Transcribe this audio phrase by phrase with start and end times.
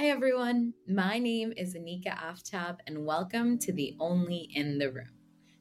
[0.00, 0.72] Hi, everyone.
[0.88, 5.10] My name is Anika Aftab, and welcome to The Only in the Room,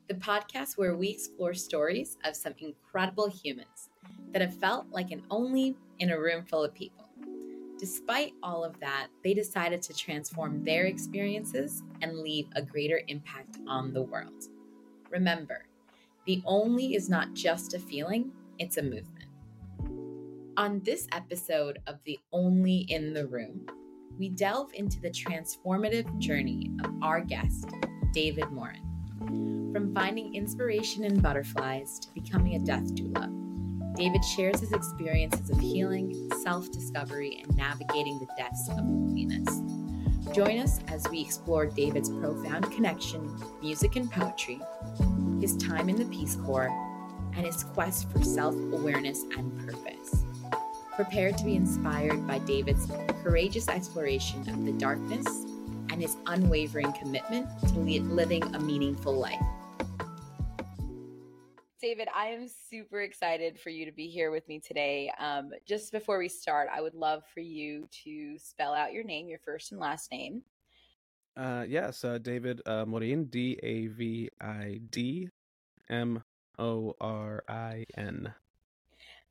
[0.07, 3.89] the podcast where we explore stories of some incredible humans
[4.31, 7.09] that have felt like an only in a room full of people.
[7.77, 13.57] Despite all of that, they decided to transform their experiences and leave a greater impact
[13.67, 14.45] on the world.
[15.09, 15.65] Remember,
[16.25, 19.27] the only is not just a feeling, it's a movement.
[20.55, 23.65] On this episode of The Only in the Room,
[24.19, 27.69] we delve into the transformative journey of our guest,
[28.13, 28.83] David Morin.
[29.71, 33.33] From finding inspiration in butterflies to becoming a death doula,
[33.95, 39.61] David shares his experiences of healing, self discovery, and navigating the depths of loneliness.
[40.35, 44.59] Join us as we explore David's profound connection, music and poetry,
[45.39, 46.69] his time in the Peace Corps,
[47.37, 50.25] and his quest for self awareness and purpose.
[50.99, 52.85] Prepare to be inspired by David's
[53.23, 55.25] courageous exploration of the darkness
[55.89, 59.39] and his unwavering commitment to living a meaningful life.
[61.79, 65.09] David, I am super excited for you to be here with me today.
[65.17, 69.29] Um, just before we start, I would love for you to spell out your name,
[69.29, 70.41] your first and last name.
[71.37, 75.29] Uh, yes, uh, David uh, Morin, D A V I D
[75.89, 76.21] M
[76.57, 78.33] O R I N.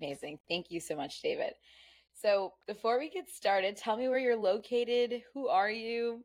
[0.01, 0.39] Amazing.
[0.49, 1.55] Thank you so much, David.
[2.15, 5.23] So, before we get started, tell me where you're located.
[5.35, 6.25] Who are you?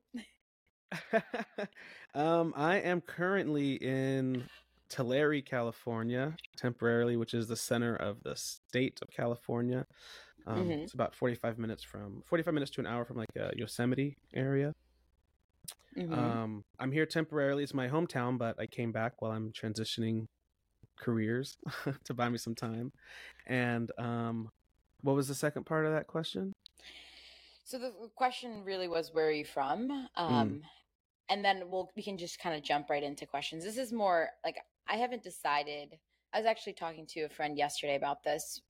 [2.16, 4.44] um, I am currently in
[4.90, 9.86] Tulare, California, temporarily, which is the center of the state of California.
[10.46, 10.72] Um, mm-hmm.
[10.72, 14.74] It's about 45 minutes from 45 minutes to an hour from like a Yosemite area.
[15.98, 16.14] Mm-hmm.
[16.14, 17.64] Um, I'm here temporarily.
[17.64, 20.28] It's my hometown, but I came back while I'm transitioning
[20.98, 21.58] careers
[22.04, 22.92] to buy me some time.
[23.48, 24.50] And um,
[25.02, 26.54] what was the second part of that question?
[27.66, 29.88] So the question really was, where are you from?
[29.90, 30.08] Mm.
[30.22, 30.62] Um, mm.
[31.30, 33.64] And then we'll we can just kind of jump right into questions.
[33.64, 35.98] This is more like I haven't decided.
[36.34, 38.62] I was actually talking to a friend yesterday about this.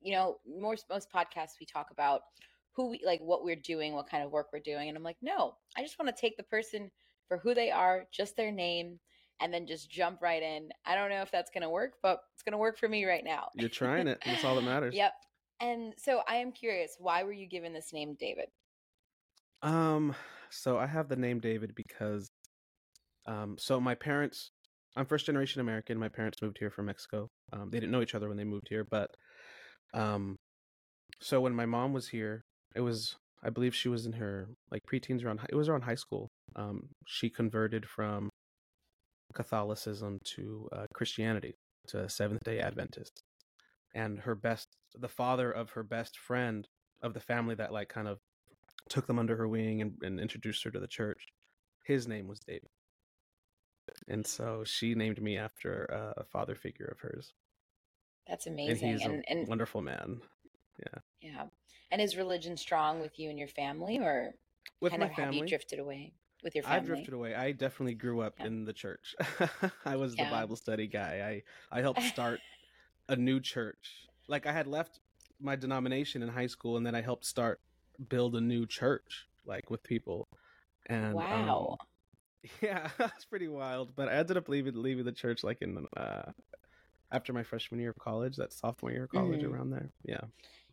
[0.00, 2.22] You know, most most podcasts we talk about
[2.72, 5.16] who we like, what we're doing, what kind of work we're doing, and I'm like,
[5.22, 6.90] no, I just want to take the person
[7.26, 9.00] for who they are, just their name,
[9.40, 10.70] and then just jump right in.
[10.84, 13.04] I don't know if that's going to work, but it's going to work for me
[13.04, 13.48] right now.
[13.54, 14.18] You're trying it.
[14.24, 14.94] That's all that matters.
[14.94, 15.12] yep.
[15.60, 18.46] And so I am curious, why were you given this name David?
[19.62, 20.14] Um,
[20.50, 22.28] so I have the name David because
[23.26, 24.50] um so my parents
[24.96, 25.98] I'm first generation American.
[25.98, 27.28] My parents moved here from Mexico.
[27.52, 29.10] Um, they didn't know each other when they moved here, but
[29.94, 30.36] um
[31.20, 32.44] so when my mom was here,
[32.74, 35.94] it was I believe she was in her like preteens around it was around high
[35.96, 36.28] school.
[36.56, 38.30] Um she converted from
[39.34, 41.54] Catholicism to uh, Christianity,
[41.88, 43.22] to Seventh day Adventist.
[43.94, 46.68] And her best, the father of her best friend
[47.02, 48.18] of the family that like kind of
[48.88, 51.26] took them under her wing and, and introduced her to the church,
[51.84, 52.68] his name was David.
[54.06, 57.32] And so she named me after a father figure of hers.
[58.26, 58.90] That's amazing.
[58.90, 60.20] And he's and, and, wonderful man.
[60.78, 61.00] Yeah.
[61.22, 61.44] Yeah.
[61.90, 64.34] And is religion strong with you and your family or
[64.80, 65.24] with kind of family?
[65.24, 66.12] have you drifted away?
[66.42, 66.78] With your family?
[66.78, 67.34] I drifted away.
[67.34, 68.46] I definitely grew up yeah.
[68.46, 69.14] in the church.
[69.84, 70.24] I was yeah.
[70.24, 71.42] the Bible study guy.
[71.72, 72.40] I I helped start
[73.08, 74.08] a new church.
[74.28, 75.00] Like I had left
[75.40, 77.60] my denomination in high school, and then I helped start
[78.08, 80.28] build a new church, like with people.
[80.86, 81.86] And wow, um,
[82.62, 83.94] yeah, that's pretty wild.
[83.96, 86.30] But I ended up leaving leaving the church like in uh,
[87.10, 89.54] after my freshman year of college, that sophomore year of college, mm-hmm.
[89.54, 89.90] around there.
[90.04, 90.20] Yeah.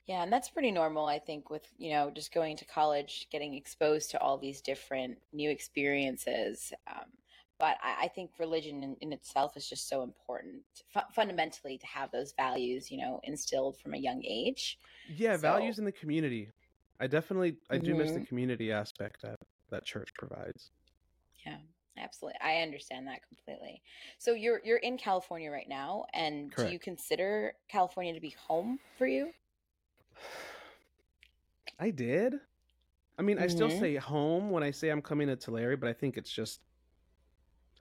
[0.08, 3.56] Yeah, and that's pretty normal, I think, with, you know, just going to college, getting
[3.56, 6.72] exposed to all these different new experiences.
[6.88, 7.06] Um,
[7.58, 10.62] but I, I, think religion in, in, itself is just so important,
[10.96, 14.78] F- fundamentally, to have those values, you know, instilled from a young age.
[15.16, 16.50] Yeah, so, values in the community.
[17.00, 18.00] I definitely, I do mm-hmm.
[18.00, 18.26] miss the mm-hmm.
[18.26, 19.40] community aspect that
[19.72, 20.72] that church provides.
[21.46, 21.58] Yeah,
[21.98, 22.40] absolutely.
[22.42, 23.82] I understand that completely.
[24.20, 26.70] So you're you're in California right now, and Correct.
[26.70, 29.32] do you consider California to be home for you?
[31.80, 32.36] I did.
[33.18, 33.46] I mean, mm-hmm.
[33.46, 33.80] I still mm-hmm.
[33.80, 36.62] say home when I say I'm coming to Tulare, but I think it's just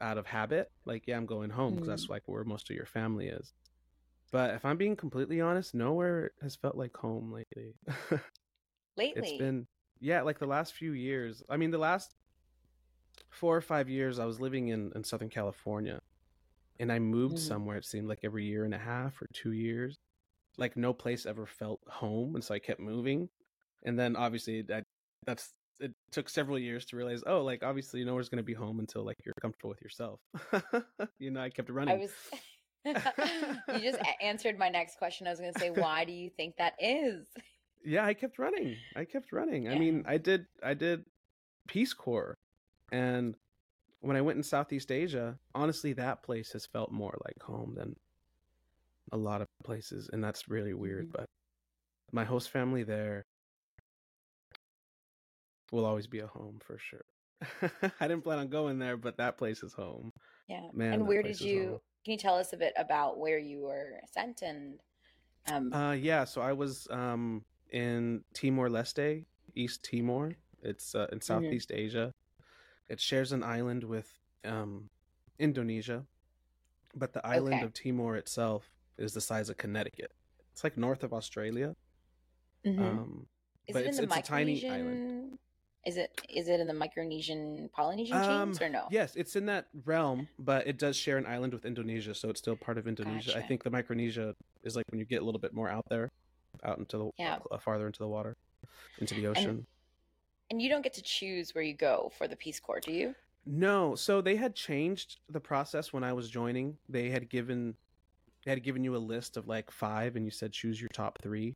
[0.01, 0.71] out of habit.
[0.85, 1.91] Like, yeah, I'm going home because mm-hmm.
[1.91, 3.53] that's like where most of your family is.
[4.31, 7.75] But if I'm being completely honest, nowhere has felt like home lately.
[8.97, 9.67] lately, it's been
[10.01, 11.43] yeah, like the last few years.
[11.49, 12.15] I mean, the last
[13.31, 16.01] four or five years, I was living in in Southern California,
[16.81, 17.47] and I moved mm-hmm.
[17.47, 17.77] somewhere.
[17.77, 19.99] It seemed like every year and a half or two years
[20.57, 23.29] like no place ever felt home, and so I kept moving.
[23.83, 24.85] And then obviously that
[25.27, 28.79] that's it took several years to realize, oh, like obviously nowhere's going to be home
[28.79, 30.21] until like you're comfortable with yourself.
[31.19, 31.95] you know, I kept running.
[31.95, 32.13] I was.
[32.87, 35.27] you just answered my next question.
[35.27, 37.27] I was going to say, why do you think that is?
[37.85, 38.77] yeah, I kept running.
[38.97, 39.69] I kept running.
[39.69, 41.05] I mean, I did I did
[41.69, 42.35] Peace Corps
[42.91, 43.37] and
[44.01, 47.97] when I went in Southeast Asia, honestly that place has felt more like home than
[49.13, 51.13] a lot of places and that's really weird, Mhm.
[51.13, 51.27] but
[52.13, 53.23] my host family there
[55.73, 57.05] will always be a home for sure.
[58.01, 60.11] I didn't plan on going there, but that place is home.
[60.49, 60.69] Yeah.
[60.73, 61.69] Man, and where did you?
[61.71, 61.81] home.
[62.05, 64.79] Can you tell us a bit about where you were sent and?
[65.51, 66.25] Um, Uh, yeah.
[66.25, 69.25] So I was um in Timor Leste,
[69.55, 70.37] East Timor.
[70.63, 72.13] It's uh, in Southeast Asia.
[72.89, 74.09] It shares an island with
[74.45, 74.89] um
[75.39, 76.07] Indonesia,
[76.95, 77.65] but the island Okay.
[77.65, 80.13] of Timor itself is the size of Connecticut.
[80.53, 81.75] It's like north of Australia.
[82.65, 82.79] mhm.
[82.79, 83.27] Um,
[83.67, 84.99] is but it in it's, the it's a tiny island.
[85.33, 85.39] Micronesian?
[85.87, 88.87] Is it is it in the Micronesian Polynesian Um, chains or no?
[88.91, 92.41] Yes, it's in that realm, but it does share an island with Indonesia, so it's
[92.41, 93.37] still part of Indonesia.
[93.37, 96.11] I think the Micronesia is like when you get a little bit more out there,
[96.63, 97.39] out into the Yeah.
[97.51, 98.35] uh, farther into the water,
[98.99, 99.67] into the ocean.
[100.51, 103.15] And you don't get to choose where you go for the Peace Corps, do you?
[103.47, 106.79] No, so they had changed the process when I was joining.
[106.89, 107.77] They had given they
[108.51, 111.55] had given you a list of like five, and you said choose your top three,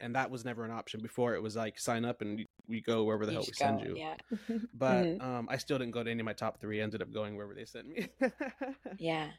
[0.00, 1.34] and that was never an option before.
[1.34, 3.80] It was like sign up and we go wherever the You hell we just send
[3.80, 3.96] you.
[3.96, 4.16] Yeah.
[4.74, 5.20] But Mhm.
[5.20, 6.80] um, I still didn't go to any of my top three.
[6.80, 8.08] I ended up going wherever they sent me.
[8.98, 9.32] Yeah.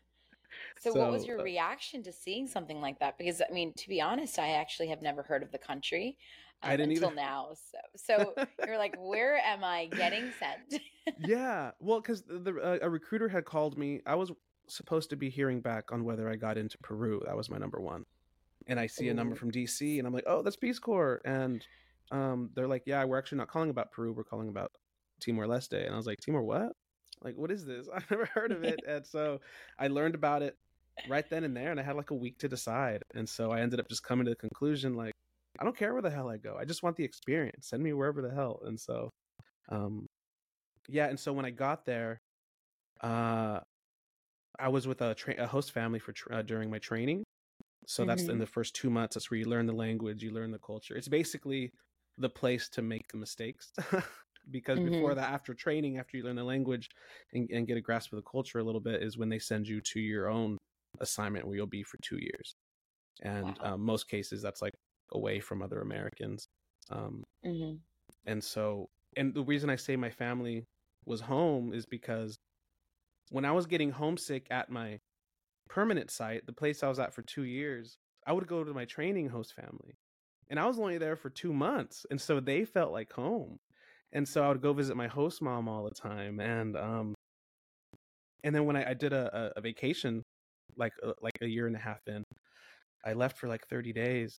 [0.78, 3.18] So, what was your uh, reaction to seeing something like that?
[3.18, 6.18] Because I mean, to be honest, I actually have never heard of the country
[6.64, 7.12] um, I didn't until either.
[7.12, 7.54] now.
[7.56, 8.36] So, so
[8.66, 10.82] you're like, where am I getting sent?
[11.18, 14.02] yeah, well, because the uh, a recruiter had called me.
[14.06, 14.32] I was
[14.68, 17.22] supposed to be hearing back on whether I got into Peru.
[17.26, 18.06] That was my number one.
[18.68, 21.22] And I see a number from DC, and I'm like, oh, that's Peace Corps.
[21.24, 21.66] And
[22.12, 24.12] um, they're like, yeah, we're actually not calling about Peru.
[24.12, 24.72] We're calling about
[25.22, 25.86] Timor Leste.
[25.86, 26.74] And I was like, Timor what?
[27.24, 27.88] Like, what is this?
[27.94, 28.82] I've never heard of it.
[28.88, 29.40] and so
[29.80, 30.58] I learned about it
[31.08, 33.04] right then and there, and I had like a week to decide.
[33.14, 35.14] And so I ended up just coming to the conclusion, like,
[35.60, 36.56] I don't care where the hell I go.
[36.60, 37.68] I just want the experience.
[37.70, 38.62] Send me wherever the hell.
[38.66, 39.12] And so,
[39.70, 40.06] um,
[40.88, 41.08] yeah.
[41.08, 42.22] And so when I got there,
[43.02, 43.60] uh,
[44.60, 47.24] I was with a, tra- a host family for tra- uh, during my training.
[47.88, 48.40] So that's in Mhm.
[48.40, 49.16] the first two months.
[49.16, 50.96] That's where you learn the language, you learn the culture.
[50.96, 51.72] It's basically
[52.18, 53.72] the place to make the mistakes.
[54.52, 56.90] because before that, after training, after you learn the language
[57.34, 59.68] and, and get a grasp of the culture a little bit, is when they send
[59.68, 60.58] you to your own
[61.00, 62.54] assignment where you'll be for two years.
[63.22, 63.64] And Wow.
[63.64, 64.74] um, most cases, that's like
[65.14, 66.48] away from other Americans.
[66.92, 67.80] Um, hmm
[68.26, 70.66] and so, and the reason I say my family
[71.06, 72.38] was home is because
[73.30, 75.00] when I was getting homesick at my
[75.70, 78.86] permanent site, the place I was at for two years, I would go to my
[78.86, 79.96] training host family.
[80.50, 82.06] And I was only there for two months.
[82.10, 83.58] And so they felt like home.
[84.14, 86.40] And so I would go visit my host mom all the time.
[86.40, 87.16] And, um,
[88.44, 90.24] and then when I, I did a, a, vacation,
[90.78, 92.24] like, uh, like a year and a half in,
[93.06, 94.38] I left for like 30 days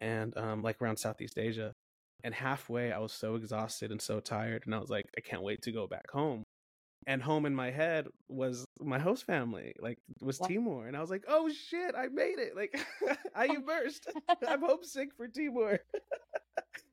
[0.00, 1.72] and, um, like around Southeast Asia
[2.24, 5.42] and halfway i was so exhausted and so tired and i was like i can't
[5.42, 6.42] wait to go back home
[7.06, 10.46] and home in my head was my host family like was Wow.
[10.48, 12.78] timor and i was like oh shit i made it like
[13.34, 14.06] i immersed
[14.46, 15.78] i'm homesick for timor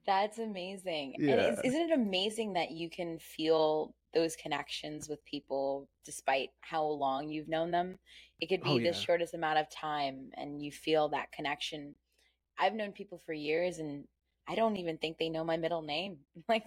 [0.06, 1.16] That's amazing.
[1.28, 1.52] And Yeah.
[1.54, 7.30] is, isn't it amazing that you can feel those connections with people despite how long
[7.30, 7.98] you've known them?
[8.40, 11.96] It could oh, be Oh, the shortest amount of time and you feel that connection.
[12.60, 14.06] I've known people for years and
[14.48, 16.18] I don't even think they know my middle name.
[16.50, 16.66] Like,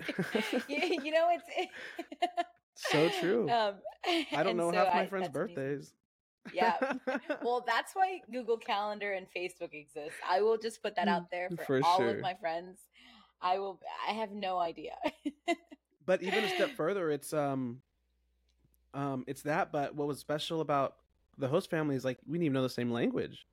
[0.68, 1.68] you, you know, it's
[2.76, 3.74] so true Um,
[4.32, 5.92] i don't know so half my I- friends birthdays
[6.52, 6.76] Yeah.
[7.42, 10.14] Well, that's why Google Calendar and Facebook exist.
[10.28, 12.10] I will just put that out there for, For all sure.
[12.10, 12.78] of my friends.
[13.42, 13.80] I will.
[14.08, 14.94] I have no idea.
[16.06, 17.82] but even a step further it's um
[18.94, 20.96] um it's that but what was special about
[21.38, 23.46] the host family is like we didn't even know the same language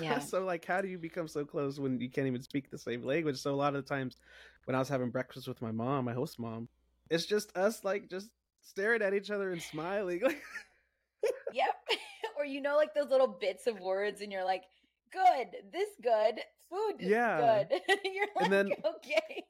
[0.00, 0.18] Yeah.
[0.20, 3.04] so like how do you become so close when you can't even speak the same
[3.04, 4.16] language so a lot of the times
[4.64, 6.68] when i was having breakfast with my mom my host mom
[7.10, 8.30] it's just us like just
[8.62, 10.20] staring at each other and smiling
[11.52, 11.74] yep.
[12.38, 14.64] or you know, like those little bits of words, and you're like,
[15.12, 17.64] "Good, this good, food, Yeah.
[17.64, 19.44] good." you're like, And then- "Okay."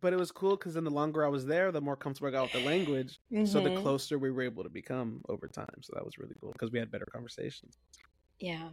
[0.00, 2.32] but it was cool because then the longer i was there the more comfortable i
[2.32, 3.76] got with the language so the Mhm.
[3.76, 6.78] closer we were able to become over time so that was really cool because we
[6.80, 7.78] had better conversations
[8.40, 8.70] Yeah,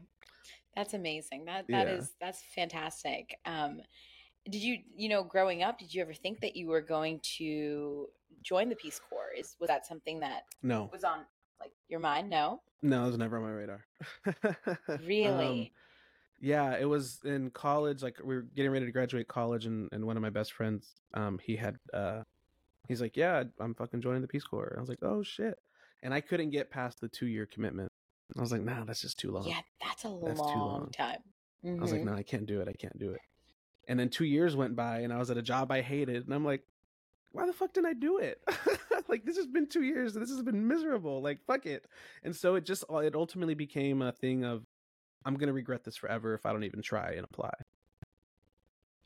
[0.76, 1.46] that's amazing.
[1.46, 1.94] That that Yeah.
[1.94, 3.40] is that's fantastic.
[3.46, 3.82] Um,
[4.50, 8.08] did you you know growing up did you ever think that you were going to
[8.42, 9.32] join the Peace Corps?
[9.38, 11.20] Is was that something that no was on
[11.60, 12.30] like your mind?
[12.30, 13.86] No, no it was never on my radar
[15.06, 15.62] really.
[15.62, 15.68] Um,
[16.44, 20.04] yeah it was in college like we were getting ready to graduate college and, and
[20.04, 22.24] one of my best friends um he had uh
[22.88, 25.60] he's like yeah i'm fucking joining the peace corps and i was like oh shit
[26.02, 27.92] and i couldn't get past the two year commitment
[28.36, 30.90] i was like nah that's just too long yeah, that's a That's long, long.
[30.90, 31.20] time.
[31.64, 33.22] i was like no i can't do it i can't do it
[33.92, 36.34] And then two years went by, and I was at a job I hated, and
[36.34, 36.64] I'm like,
[37.34, 38.42] why the fuck didn't I do it?
[39.10, 40.14] like this has been two years.
[40.14, 41.22] This has been miserable.
[41.22, 41.88] Like fuck it.
[42.24, 44.66] And so it just it ultimately became a thing of
[45.26, 47.52] I'm gonna regret this forever if I don't even try and apply.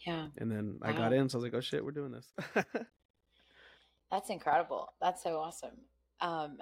[0.05, 0.27] Yeah.
[0.37, 0.89] And then wow.
[0.89, 2.31] I got in, so I was like, oh shit, we're doing this.
[4.11, 4.93] that's incredible.
[5.01, 5.77] That's so awesome.
[6.21, 6.59] Um,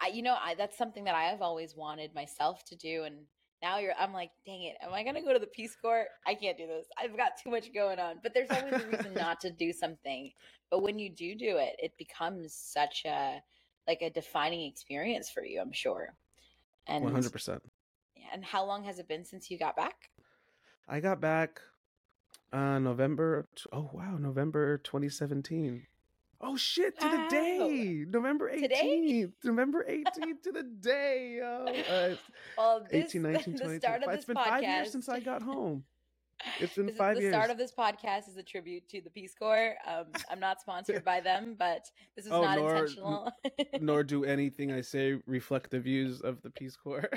[0.00, 3.02] I, you know, I, that's something that I have always wanted myself to do.
[3.02, 3.16] And
[3.62, 4.76] now you're, I'm like, dang it.
[4.80, 6.06] Am I going to go to the Peace Corps?
[6.26, 6.86] I can't do this.
[6.96, 10.30] I've got too much going on, but there's always a reason not to do something.
[10.70, 13.42] But when you do do it, it becomes such a,
[13.86, 16.14] like a defining experience for you, I'm sure.
[16.86, 17.60] And 100%.
[18.32, 20.10] And how long has it been since you got back?
[20.88, 21.60] I got back
[22.50, 25.86] uh November oh wow, November 2017.
[26.40, 28.04] Oh shit, to the day.
[28.08, 29.32] November 18th.
[29.42, 31.40] November 18th to the day.
[31.42, 32.14] Oh, uh,
[32.58, 35.08] well, this, 18, 19, 20, the start of this It's been podcast, 5 years since
[35.08, 35.84] I got home.
[36.60, 37.32] It's been five the years.
[37.32, 39.74] The start of this podcast is a tribute to the Peace Corps.
[39.84, 43.32] Um, I'm not sponsored by them, but this is oh, not nor, intentional.
[43.80, 47.10] nor do anything I say reflect the views of the Peace Corps.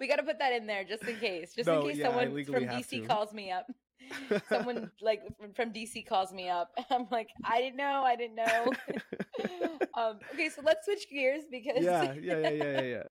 [0.00, 2.06] we got to put that in there just in case, just no, in case yeah,
[2.06, 3.66] someone from DC calls me up.
[4.48, 5.22] someone like
[5.54, 6.70] from DC calls me up.
[6.90, 8.72] I'm like, I didn't know, I didn't know.
[9.96, 13.02] um, okay, so let's switch gears because yeah, yeah, yeah, yeah, yeah.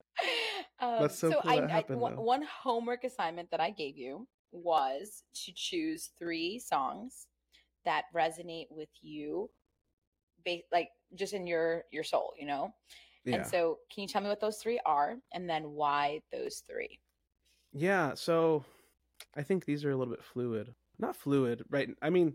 [0.79, 3.97] um, That's so, so cool I, that happened, I, one homework assignment that I gave
[3.97, 7.27] you was to choose three songs
[7.85, 9.49] that resonate with you,
[10.45, 12.73] ba- like just in your your soul, you know.
[13.25, 13.35] Yeah.
[13.35, 16.99] And so, can you tell me what those three are, and then why those three?
[17.71, 18.15] Yeah.
[18.15, 18.65] So,
[19.35, 21.89] I think these are a little bit fluid not fluid, right?
[22.01, 22.33] I mean,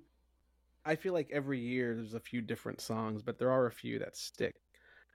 [0.84, 3.98] I feel like every year there's a few different songs, but there are a few
[3.98, 4.54] that stick.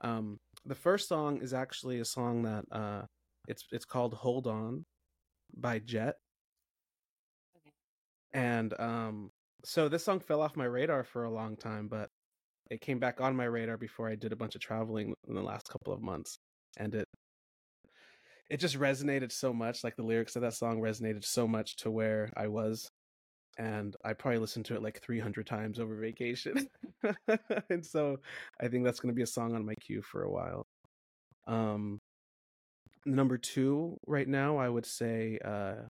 [0.01, 3.03] Um, the first song is actually a song that uh,
[3.47, 4.83] it's it's called "Hold On"
[5.55, 6.15] by Jet,
[7.57, 7.71] okay.
[8.33, 9.31] and um,
[9.63, 12.09] so this song fell off my radar for a long time, but
[12.69, 15.41] it came back on my radar before I did a bunch of traveling in the
[15.41, 16.37] last couple of months,
[16.77, 17.07] and it
[18.49, 19.83] it just resonated so much.
[19.83, 22.89] Like the lyrics of that song resonated so much to where I was
[23.57, 26.67] and I probably listened to it like 300 times over vacation.
[27.69, 28.17] and so
[28.59, 30.65] I think that's going to be a song on my queue for a while.
[31.47, 31.99] Um,
[33.05, 35.87] number two right now, I would say, uh,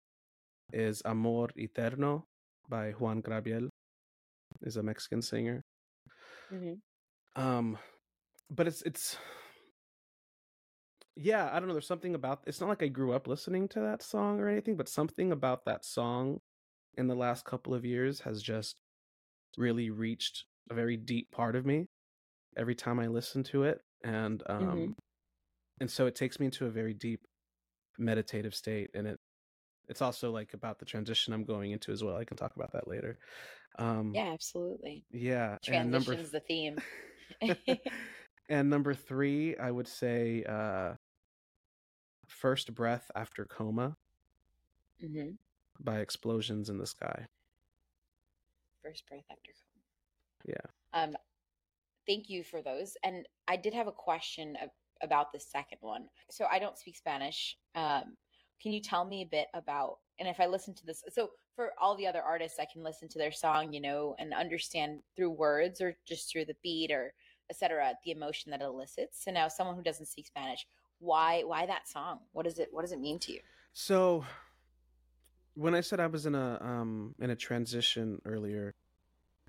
[0.73, 2.25] is Amor Eterno
[2.69, 3.69] by Juan Gabriel.
[4.61, 5.63] Is a Mexican singer.
[6.53, 7.41] Mm-hmm.
[7.41, 7.77] Um,
[8.49, 9.17] but it's it's
[11.15, 11.73] yeah, I don't know.
[11.73, 14.75] There's something about it's not like I grew up listening to that song or anything,
[14.75, 16.39] but something about that song
[16.97, 18.75] in the last couple of years has just
[19.57, 21.87] really reached a very deep part of me
[22.57, 23.79] every time I listen to it.
[24.03, 24.91] And um mm-hmm.
[25.79, 27.21] and so it takes me into a very deep
[27.97, 29.19] meditative state and it
[29.87, 32.15] it's also like about the transition I'm going into as well.
[32.15, 33.17] I can talk about that later.
[33.77, 35.05] Um Yeah, absolutely.
[35.11, 35.57] Yeah.
[35.63, 36.77] Transition's number the theme.
[38.49, 40.93] and number three, I would say uh
[42.27, 43.97] First Breath After Coma.
[45.03, 45.31] Mm-hmm
[45.83, 47.27] by explosions in the sky.
[48.83, 49.51] First breath after
[50.45, 50.55] Yeah.
[50.93, 51.15] Um,
[52.07, 52.97] thank you for those.
[53.03, 54.57] And I did have a question
[55.01, 56.07] about the second one.
[56.29, 57.57] So I don't speak Spanish.
[57.75, 58.17] Um,
[58.61, 59.97] can you tell me a bit about?
[60.19, 63.07] And if I listen to this, so for all the other artists, I can listen
[63.09, 67.13] to their song, you know, and understand through words or just through the beat or
[67.49, 67.93] etc.
[68.05, 69.23] the emotion that it elicits.
[69.23, 70.65] So now, someone who doesn't speak Spanish,
[70.99, 72.19] why why that song?
[72.31, 73.39] What does it what does it mean to you?
[73.73, 74.25] So
[75.55, 78.73] when I said I was in a um in a transition earlier,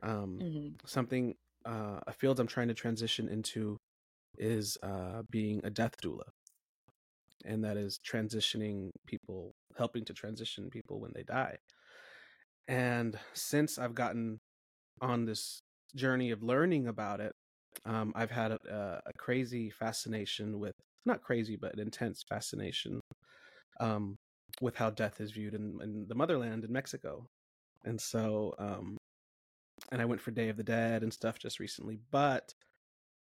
[0.02, 0.68] um mm-hmm.
[0.84, 3.78] something uh a field I'm trying to transition into
[4.38, 6.30] is uh being a death doula.
[7.44, 11.56] And that is transitioning people, helping to transition people when they die.
[12.68, 14.38] And since I've gotten
[15.00, 15.62] on this
[15.96, 17.34] journey of learning about it,
[17.84, 23.00] um, I've had a, a, crazy fascination with not crazy, but an intense fascination
[23.80, 24.18] um,
[24.60, 27.26] with how death is viewed in, in the motherland in Mexico.
[27.84, 28.96] And so, um,
[29.90, 32.52] and I went for Day of the Dead and stuff just recently, but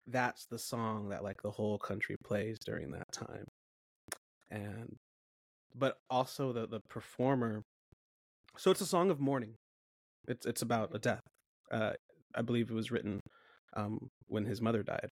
[0.06, 3.46] that's the song that like the whole country plays during that time.
[4.50, 4.96] And,
[5.74, 7.62] but also the, the performer.
[8.56, 9.54] So it's a song of mourning.
[10.28, 11.22] It's, it's about a death.
[11.70, 11.92] Uh,
[12.34, 13.20] I believe it was written,
[13.74, 15.08] um, when his mother died.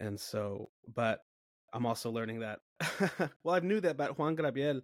[0.00, 1.20] And so, but
[1.72, 2.60] I'm also learning that.
[3.44, 4.80] well, I knew that about Juan Gabriel.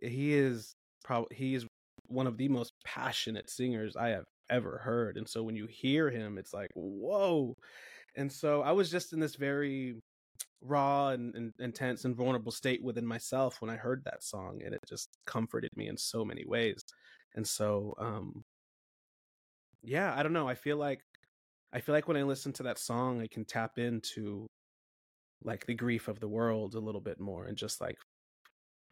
[0.00, 0.74] He is
[1.04, 1.66] probably he is
[2.08, 6.10] one of the most passionate singers I have ever heard, and so when you hear
[6.10, 7.54] him, it's like whoa.
[8.16, 9.96] And so I was just in this very
[10.62, 14.74] raw and, and intense and vulnerable state within myself when I heard that song, and
[14.74, 16.82] it just comforted me in so many ways.
[17.34, 18.42] And so um
[19.82, 20.48] yeah, I don't know.
[20.48, 21.00] I feel like
[21.72, 24.46] I feel like when I listen to that song, I can tap into
[25.44, 27.96] like the grief of the world a little bit more and just like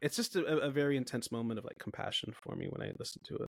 [0.04, 3.22] it's just a, a very intense moment of like compassion for me when I listen
[3.24, 3.48] to it.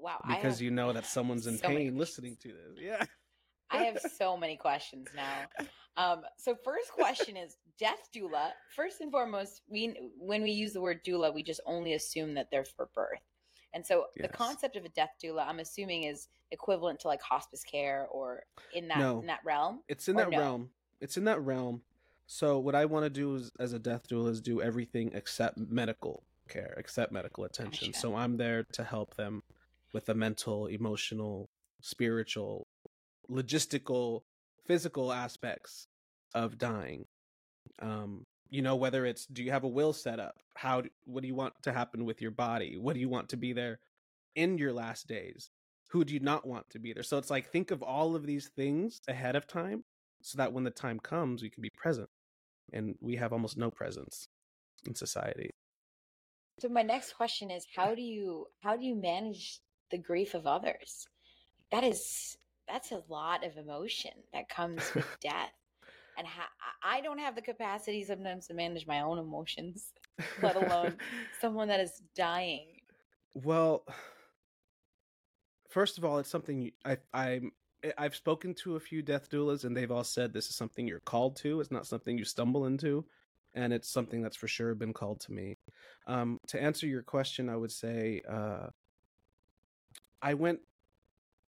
[0.00, 0.20] Wow.
[0.26, 2.78] Because you know that someone's in so pain listening to this.
[2.80, 3.04] Yeah.
[3.70, 5.66] I have so many questions now.
[5.96, 8.50] Um, so first question is death doula.
[8.76, 12.48] First and foremost, we when we use the word doula, we just only assume that
[12.50, 13.18] they're for birth.
[13.74, 14.28] And so yes.
[14.30, 18.42] the concept of a death doula, I'm assuming, is equivalent to like hospice care or
[18.74, 19.80] in that no, in that realm.
[19.88, 20.38] It's in that no?
[20.38, 20.70] realm.
[21.00, 21.80] It's in that realm.
[22.34, 25.58] So what I want to do is, as a death doula is do everything except
[25.58, 27.88] medical care, except medical attention.
[27.88, 28.00] Gotcha.
[28.00, 29.42] So I'm there to help them
[29.92, 31.50] with the mental, emotional,
[31.82, 32.68] spiritual,
[33.30, 34.22] logistical,
[34.66, 35.88] physical aspects
[36.34, 37.04] of dying.
[37.80, 40.36] Um, you know, whether it's do you have a will set up?
[40.54, 42.78] How what do you want to happen with your body?
[42.78, 43.78] What do you want to be there
[44.34, 45.50] in your last days?
[45.90, 47.02] Who do you not want to be there?
[47.02, 49.84] So it's like think of all of these things ahead of time
[50.22, 52.08] so that when the time comes, we can be present.
[52.72, 54.28] And we have almost no presence
[54.86, 55.50] in society.
[56.60, 59.60] So my next question is how do you how do you manage
[59.90, 61.06] the grief of others?
[61.70, 62.36] That is
[62.68, 65.52] that's a lot of emotion that comes with death.
[66.16, 66.50] And ha-
[66.84, 69.92] I don't have the capacity sometimes to manage my own emotions,
[70.42, 70.96] let alone
[71.40, 72.66] someone that is dying.
[73.34, 73.84] Well,
[75.70, 77.52] first of all, it's something I I'm
[77.98, 81.00] I've spoken to a few death doulas, and they've all said this is something you're
[81.00, 81.60] called to.
[81.60, 83.04] It's not something you stumble into,
[83.54, 85.56] and it's something that's for sure been called to me.
[86.06, 88.68] Um, to answer your question, I would say uh,
[90.20, 90.60] I went.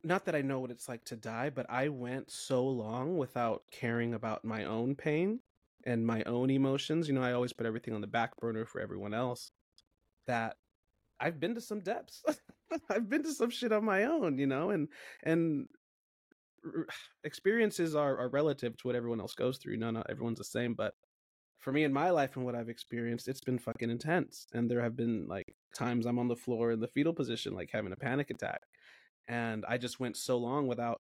[0.06, 3.62] Not that I know what it's like to die, but I went so long without
[3.70, 5.40] caring about my own pain
[5.86, 7.08] and my own emotions.
[7.08, 9.50] You know, I always put everything on the back burner for everyone else.
[10.26, 10.56] That
[11.20, 12.22] I've been to some depths.
[12.90, 14.88] I've been to some shit on my own, you know, and
[15.22, 15.68] and
[17.24, 19.76] experiences are, are relative to what everyone else goes through.
[19.76, 20.94] No, not everyone's the same, but
[21.58, 24.46] for me in my life and what I've experienced, it's been fucking intense.
[24.52, 27.70] And there have been like times I'm on the floor in the fetal position, like
[27.72, 28.60] having a panic attack.
[29.28, 31.00] And I just went so long without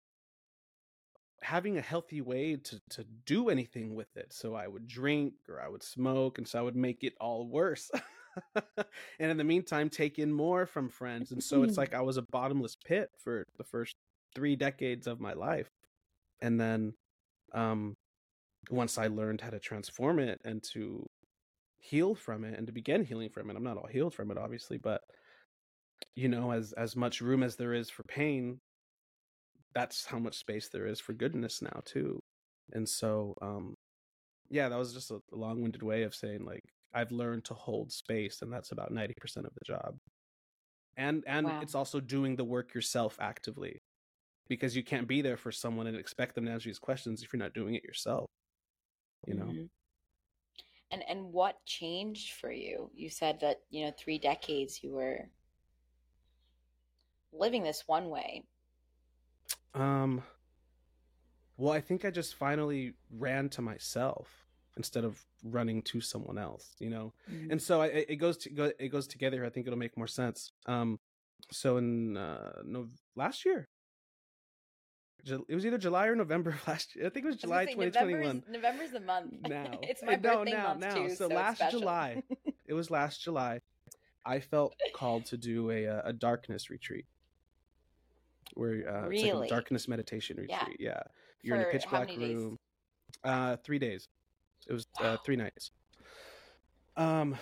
[1.42, 4.32] having a healthy way to, to do anything with it.
[4.32, 6.38] So I would drink or I would smoke.
[6.38, 7.90] And so I would make it all worse.
[8.56, 11.32] and in the meantime, take in more from friends.
[11.32, 13.96] And so it's like I was a bottomless pit for the first
[14.34, 15.70] three decades of my life.
[16.40, 16.94] And then
[17.54, 17.94] um,
[18.70, 21.06] once I learned how to transform it and to
[21.78, 24.38] heal from it and to begin healing from it, I'm not all healed from it,
[24.38, 25.00] obviously, but
[26.16, 28.60] you know, as as much room as there is for pain,
[29.74, 32.20] that's how much space there is for goodness now too.
[32.72, 33.74] And so, um,
[34.50, 36.62] yeah, that was just a long-winded way of saying like
[36.94, 39.96] I've learned to hold space, and that's about ninety percent of the job.
[40.96, 41.60] And and wow.
[41.62, 43.80] it's also doing the work yourself actively
[44.48, 47.32] because you can't be there for someone and expect them to answer these questions if
[47.32, 48.30] you're not doing it yourself
[49.26, 49.44] you know?
[49.44, 49.64] Mm-hmm.
[50.90, 52.90] and and what changed for you?
[52.94, 55.28] You said that you know 3 decades you were
[57.32, 58.44] living this one way.
[59.74, 60.22] Um
[61.56, 64.28] well i think i just finally ran to myself
[64.76, 67.12] instead of running to someone else you know?
[67.30, 67.52] Mm-hmm.
[67.52, 69.44] and so I, it goes to go, it goes together.
[69.44, 70.50] I think it'll make more sense.
[70.66, 70.98] Um
[71.52, 73.68] so in uh no last year
[75.30, 77.06] it was either July or November last year.
[77.06, 78.20] I think it was July 2021.
[78.20, 79.34] November's, November's the month.
[79.48, 80.94] Now it's my birthday no, now, month now.
[80.94, 81.08] too.
[81.10, 82.22] So, so last July,
[82.66, 83.60] it was last July.
[84.26, 87.04] I felt called to do a uh, a darkness retreat,
[88.54, 89.28] where uh, really?
[89.28, 90.76] it's like a darkness meditation retreat.
[90.78, 91.02] Yeah, yeah.
[91.42, 92.58] you're For in a pitch black room.
[93.22, 94.08] Uh, three days.
[94.66, 95.10] It was uh, wow.
[95.10, 95.70] uh, three nights.
[96.96, 97.36] Um,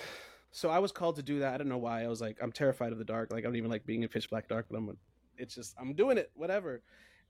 [0.50, 1.54] so I was called to do that.
[1.54, 2.02] I don't know why.
[2.02, 3.32] I was like, I'm terrified of the dark.
[3.32, 4.96] Like I don't even like being in pitch black dark, but I'm.
[5.38, 6.30] It's just I'm doing it.
[6.34, 6.82] Whatever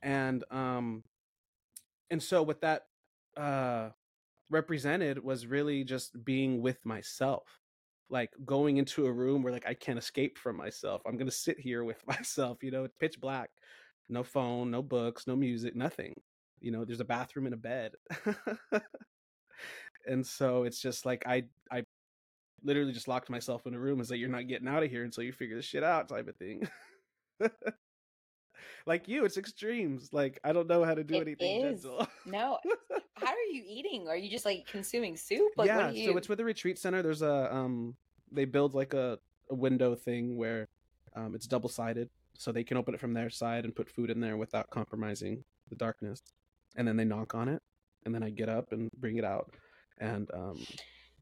[0.02, 1.02] and um
[2.10, 2.82] and so what that
[3.36, 3.90] uh
[4.50, 7.62] represented was really just being with myself
[8.12, 11.00] like going into a room where like I can't escape from myself.
[11.06, 13.50] I'm to sit here with myself, you know, it's pitch black.
[14.08, 16.14] No phone, no books, no music, nothing.
[16.60, 17.92] You know, there's a bathroom and a bed.
[20.06, 21.84] and so it's just like I I
[22.62, 25.04] literally just locked myself in a room and said you're not getting out of here
[25.04, 26.68] until you figure this shit out type of thing
[28.86, 30.12] like you, it's extremes.
[30.12, 31.82] Like I don't know how to do it anything is.
[31.82, 32.06] gentle.
[32.26, 32.58] no.
[33.14, 34.08] How are you eating?
[34.08, 35.52] Are you just like consuming soup?
[35.56, 35.90] Like, yeah.
[35.90, 36.10] You...
[36.10, 37.02] So it's with the retreat center.
[37.02, 37.94] There's a um,
[38.32, 39.18] they build like a,
[39.50, 40.66] a window thing where
[41.14, 44.10] um, it's double sided, so they can open it from their side and put food
[44.10, 46.20] in there without compromising the darkness.
[46.74, 47.62] And then they knock on it,
[48.04, 49.54] and then I get up and bring it out,
[49.98, 50.58] and um,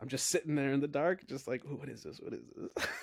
[0.01, 2.18] I'm just sitting there in the dark, just like, what is this?
[2.23, 2.87] What is this?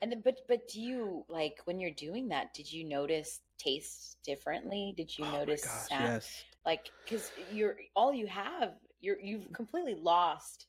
[0.00, 2.54] and then, but but do you like when you're doing that?
[2.54, 4.94] Did you notice taste differently?
[4.96, 6.12] Did you oh notice gosh, sound?
[6.12, 6.44] yes.
[6.64, 10.66] Like because you're all you have, you're you've completely lost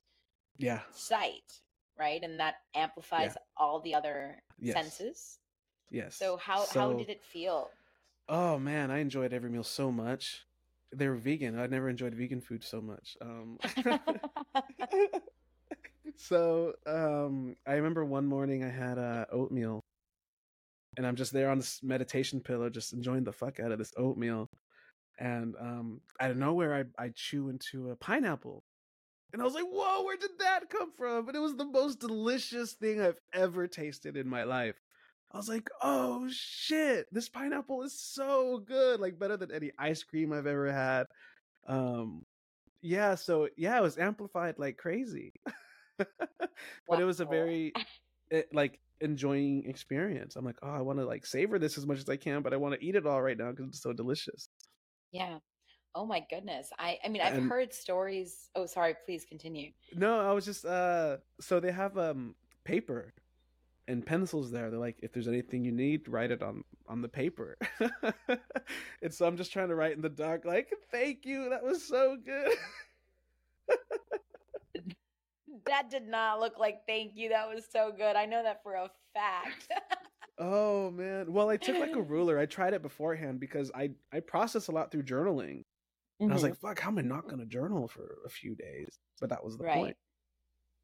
[0.57, 0.81] Yeah.
[0.91, 1.61] sight,
[1.97, 2.21] right?
[2.23, 4.75] And that amplifies all the other Yes.
[4.75, 5.39] senses.
[5.89, 6.17] Yes.
[6.17, 7.69] So how how did it feel?
[8.29, 10.45] Oh man, I enjoyed every meal so much.
[10.93, 11.59] They were vegan.
[11.59, 13.17] I never enjoyed vegan food so much.
[13.21, 13.59] Um,
[16.15, 19.81] so um, I remember one morning I had uh, oatmeal,
[20.97, 23.93] and I'm just there on this meditation pillow, just enjoying the fuck out of this
[23.97, 24.49] oatmeal.
[25.19, 28.63] And um, out of nowhere, I I chew into a pineapple,
[29.33, 31.99] and I was like, "Whoa, where did that come from?" But it was the most
[31.99, 34.75] delicious thing I've ever tasted in my life.
[35.31, 38.99] I was like, "Oh shit, this pineapple is so good!
[39.01, 41.07] Like better than any ice cream I've ever had."
[41.67, 42.25] Um,
[42.81, 45.33] yeah, so yeah, it was amplified like crazy.
[46.87, 47.73] but it was a very
[48.29, 50.35] it, like enjoying experience.
[50.35, 52.53] I'm like, oh, I want to like savor this as much as I can, but
[52.53, 54.49] I want to eat it all right now because it's so delicious.
[55.11, 55.37] Yeah.
[55.95, 56.69] Oh my goodness.
[56.77, 58.49] I I mean I've And- heard stories.
[58.55, 59.71] Oh sorry, please continue.
[59.95, 63.13] No, I was just uh, so they have um paper
[63.87, 64.69] and pencils there.
[64.69, 67.57] They're like, if there's anything you need, write it on on the paper.
[69.01, 71.83] and so I'm just trying to write in the dark, like, thank you, that was
[71.83, 72.57] so good.
[75.67, 77.29] That did not look like thank you.
[77.29, 78.15] That was so good.
[78.15, 79.71] I know that for a fact.
[80.39, 81.33] Oh man.
[81.33, 82.37] Well, I took like a ruler.
[82.37, 85.63] I tried it beforehand because I I process a lot through journaling.
[86.19, 86.49] And I was Mhm.
[86.49, 88.99] like, fuck, how am I not going to journal for a few days?
[89.19, 89.73] But that was the Right.
[89.75, 89.97] point.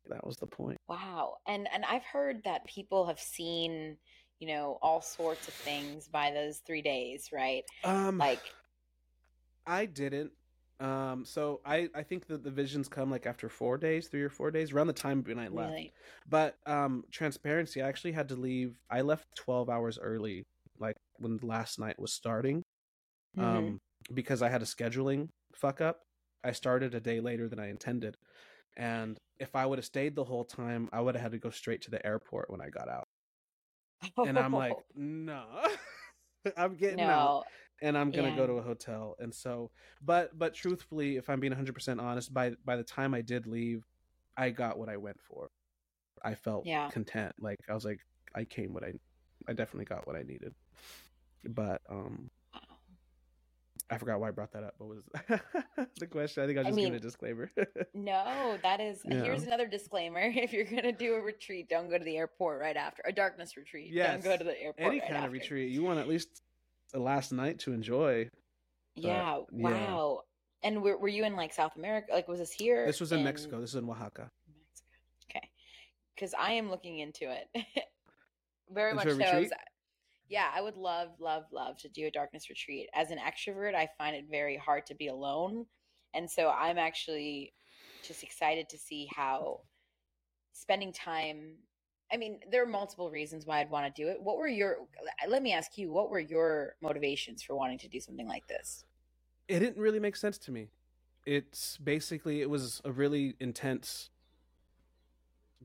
[0.05, 0.79] That was the point.
[0.87, 1.37] Wow.
[1.45, 3.95] And and I've heard that people have seen,
[4.39, 7.63] you know, all sorts of things by those 3 days, right?
[7.83, 8.41] Um Like
[9.67, 10.31] I didn't.
[10.79, 14.29] Um so I I think that the visions come like after 4 days, 3 or
[14.29, 15.75] 4 days around the time when I left.
[15.75, 15.93] really.
[16.27, 18.77] But um transparency, I actually had to leave.
[18.89, 20.43] I left 12 hours early
[20.79, 22.63] like when the last night was starting.
[23.33, 23.73] Mhm.
[23.73, 23.79] um,
[24.13, 26.01] because I had a scheduling fuck up.
[26.43, 28.15] I started a day later than I intended,
[28.77, 31.49] and if I would have stayed the whole time, I would have had to go
[31.51, 33.05] straight to the airport when I got out.
[34.23, 35.67] And I'm like, no,
[36.57, 37.43] I'm getting out, no.
[37.81, 38.35] And I'm gonna Yeah.
[38.37, 39.15] go to a hotel.
[39.19, 43.13] And so, but but truthfully, if I'm being 100 percent honest, by by the time
[43.13, 43.85] I did leave,
[44.37, 45.49] I got what I went for.
[46.23, 46.89] I felt Yeah.
[46.89, 47.33] content.
[47.39, 47.99] Like I was like,
[48.35, 48.93] I came what I,
[49.47, 50.53] I definitely got what I needed.
[51.43, 52.29] But um,
[53.89, 54.75] I forgot why I brought that up.
[54.77, 55.03] What was
[55.99, 56.41] the question?
[56.43, 57.51] I think I was I just mean- giving a disclaimer.
[57.93, 59.23] No, that is Yeah.
[59.23, 60.21] here's another disclaimer.
[60.33, 63.03] If you're gonna do a retreat, don't go to the airport right after.
[63.05, 63.91] A darkness retreat.
[63.91, 64.23] Yes.
[64.23, 64.87] Don't go to the airport.
[64.87, 66.41] Any right kind of retreat, you want at least
[66.93, 68.29] a last night to enjoy.
[68.95, 69.39] Yeah.
[69.51, 69.69] yeah.
[69.69, 70.21] Wow.
[70.63, 72.13] And were, were you in like South America?
[72.13, 72.85] Like, was this here?
[72.85, 73.59] This was in Mexico.
[73.59, 74.29] This is in Oaxaca.
[74.47, 74.89] Mexico.
[75.29, 75.49] Okay.
[76.15, 77.47] Because I am looking into it.
[78.71, 79.33] Very Into much so.
[79.33, 79.51] Retreat?
[80.29, 82.89] Yeah, I would love, love, love to do a darkness retreat.
[82.95, 85.65] As an extrovert, I find it very hard to be alone.
[86.13, 87.53] And so I'm actually
[88.03, 89.59] just excited to see how
[90.53, 91.57] spending time.
[92.13, 94.21] I mean, there are multiple reasons why I'd want to do it.
[94.21, 94.77] What were your,
[95.27, 98.85] let me ask you, what were your motivations for wanting to do something like this?
[99.47, 100.69] It didn't really make sense to me.
[101.25, 104.11] It's basically it was a really intense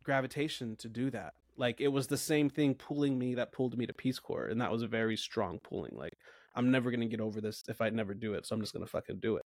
[0.02, 1.34] gravitation to do that.
[1.56, 4.60] Like it was the same thing pulling me that pulled me to Peace Corps, and
[4.60, 5.96] that was a very strong pulling.
[5.96, 6.16] Like
[6.54, 8.86] I'm never gonna get over this if I never do it, so I'm just gonna
[8.86, 9.44] fucking do it.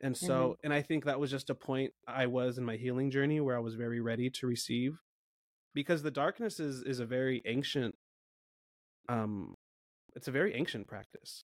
[0.00, 0.64] And so, mm-hmm.
[0.64, 3.56] and I think that was just a point I was in my healing journey where
[3.56, 5.00] I was very ready to receive,
[5.76, 7.94] because the darkness is is a very ancient,
[9.08, 9.54] um,
[10.16, 11.44] it's a very ancient practice,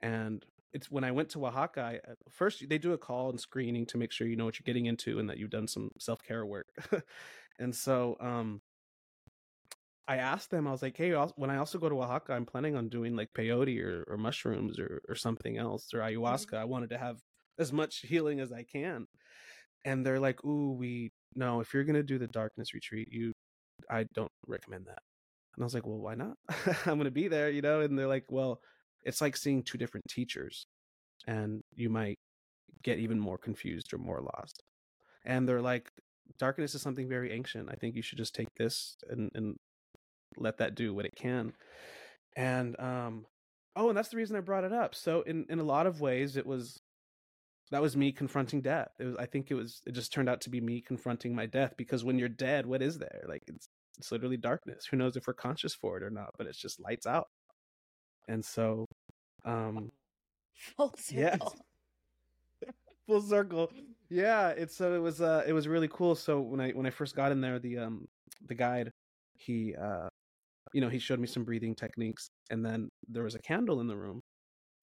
[0.00, 1.80] and it's when I went to Oaxaca.
[1.82, 4.58] I, uh, first, they do a call and screening to make sure you know what
[4.58, 6.68] you're getting into and that you've done some self care work.
[7.58, 8.62] and so, um,
[10.06, 10.68] I asked them.
[10.68, 13.30] I was like, "Hey, when I also go to Oaxaca, I'm planning on doing like
[13.36, 16.54] peyote or, or mushrooms or or something else or ayahuasca.
[16.54, 17.18] I wanted to have
[17.58, 19.08] as much healing as I can."
[19.84, 21.60] And they're like, "Ooh, we no.
[21.60, 23.32] If you're gonna do the darkness retreat, you,
[23.90, 25.02] I don't recommend that."
[25.56, 26.36] And I was like, "Well, why not?
[26.86, 28.60] I'm gonna be there, you know." And they're like, "Well."
[29.06, 30.66] it's like seeing two different teachers
[31.26, 32.18] and you might
[32.82, 34.62] get even more confused or more lost
[35.24, 35.90] and they're like
[36.38, 39.56] darkness is something very ancient i think you should just take this and, and
[40.36, 41.52] let that do what it can
[42.36, 43.24] and um
[43.76, 46.00] oh and that's the reason i brought it up so in in a lot of
[46.00, 46.82] ways it was
[47.70, 48.88] that was me confronting death.
[49.00, 51.46] It was i think it was it just turned out to be me confronting my
[51.46, 53.24] death because when you're dead what is there?
[53.28, 54.86] Like it's it's literally darkness.
[54.90, 57.28] Who knows if we're conscious for it or not but it's just lights out.
[58.28, 58.86] And so
[59.44, 59.90] um
[60.76, 61.18] Full circle.
[61.18, 61.40] Yes.
[63.06, 63.70] full circle.
[64.10, 66.14] Yeah it's so it was uh it was really cool.
[66.14, 68.06] So when i when i first got in there the um
[68.46, 68.90] the guide
[69.34, 70.08] he uh
[70.74, 73.86] you know he showed me some breathing techniques and then there was a candle in
[73.88, 74.22] the room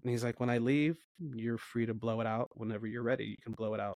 [0.04, 0.98] and he's like when i leave
[1.34, 3.98] you're free to blow it out whenever you're ready you can blow it out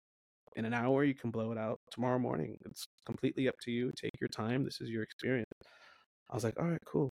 [0.57, 3.91] in an hour you can blow it out tomorrow morning it's completely up to you
[3.97, 5.51] take your time this is your experience
[6.31, 7.11] i was like all right cool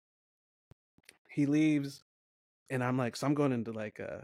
[1.29, 2.01] he leaves
[2.69, 4.23] and i'm like so i'm going into like a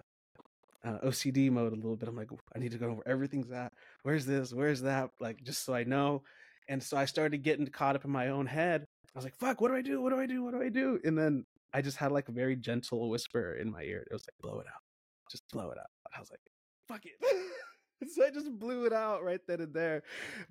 [0.86, 2.08] uh, OCD mode a little bit.
[2.08, 3.74] I'm like, I need to go over everything's at.
[4.04, 4.54] Where's this?
[4.54, 5.10] Where's that?
[5.20, 6.22] Like, just so I know.
[6.70, 8.86] And so I started getting caught up in my own head.
[9.16, 10.02] I was like, fuck, what do I do?
[10.02, 10.44] What do I do?
[10.44, 11.00] What do I do?
[11.04, 14.06] And then I just had like a very gentle whisper in my ear.
[14.10, 14.82] It was like, blow it out.
[15.30, 15.90] Just blow it out.
[16.16, 16.40] I was like,
[16.88, 18.10] fuck it.
[18.14, 20.04] so I just blew it out right then and there.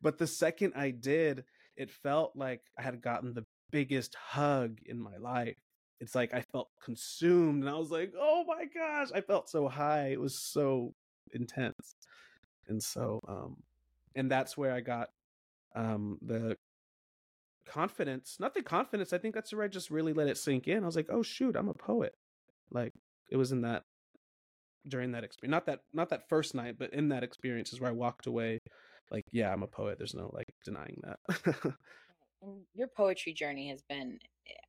[0.02, 1.44] But the second I did,
[1.76, 5.56] it felt like I had gotten the biggest hug in my life
[6.00, 9.68] it's like I felt consumed and I was like, oh my gosh, I felt so
[9.68, 10.08] high.
[10.08, 10.94] It was so
[11.32, 11.94] intense.
[12.68, 13.56] And so um
[14.14, 15.08] and that's where I got
[15.74, 16.56] um the
[17.66, 20.82] confidence, not the confidence, I think that's where I just really let it sink in.
[20.82, 22.14] I was like, oh shoot, I'm a poet.
[22.70, 22.92] Like
[23.30, 23.84] it was in that
[24.86, 27.88] during that experience not that not that first night but in that experience is where
[27.88, 28.58] i walked away
[29.10, 31.72] like yeah i'm a poet there's no like denying that
[32.74, 34.18] your poetry journey has been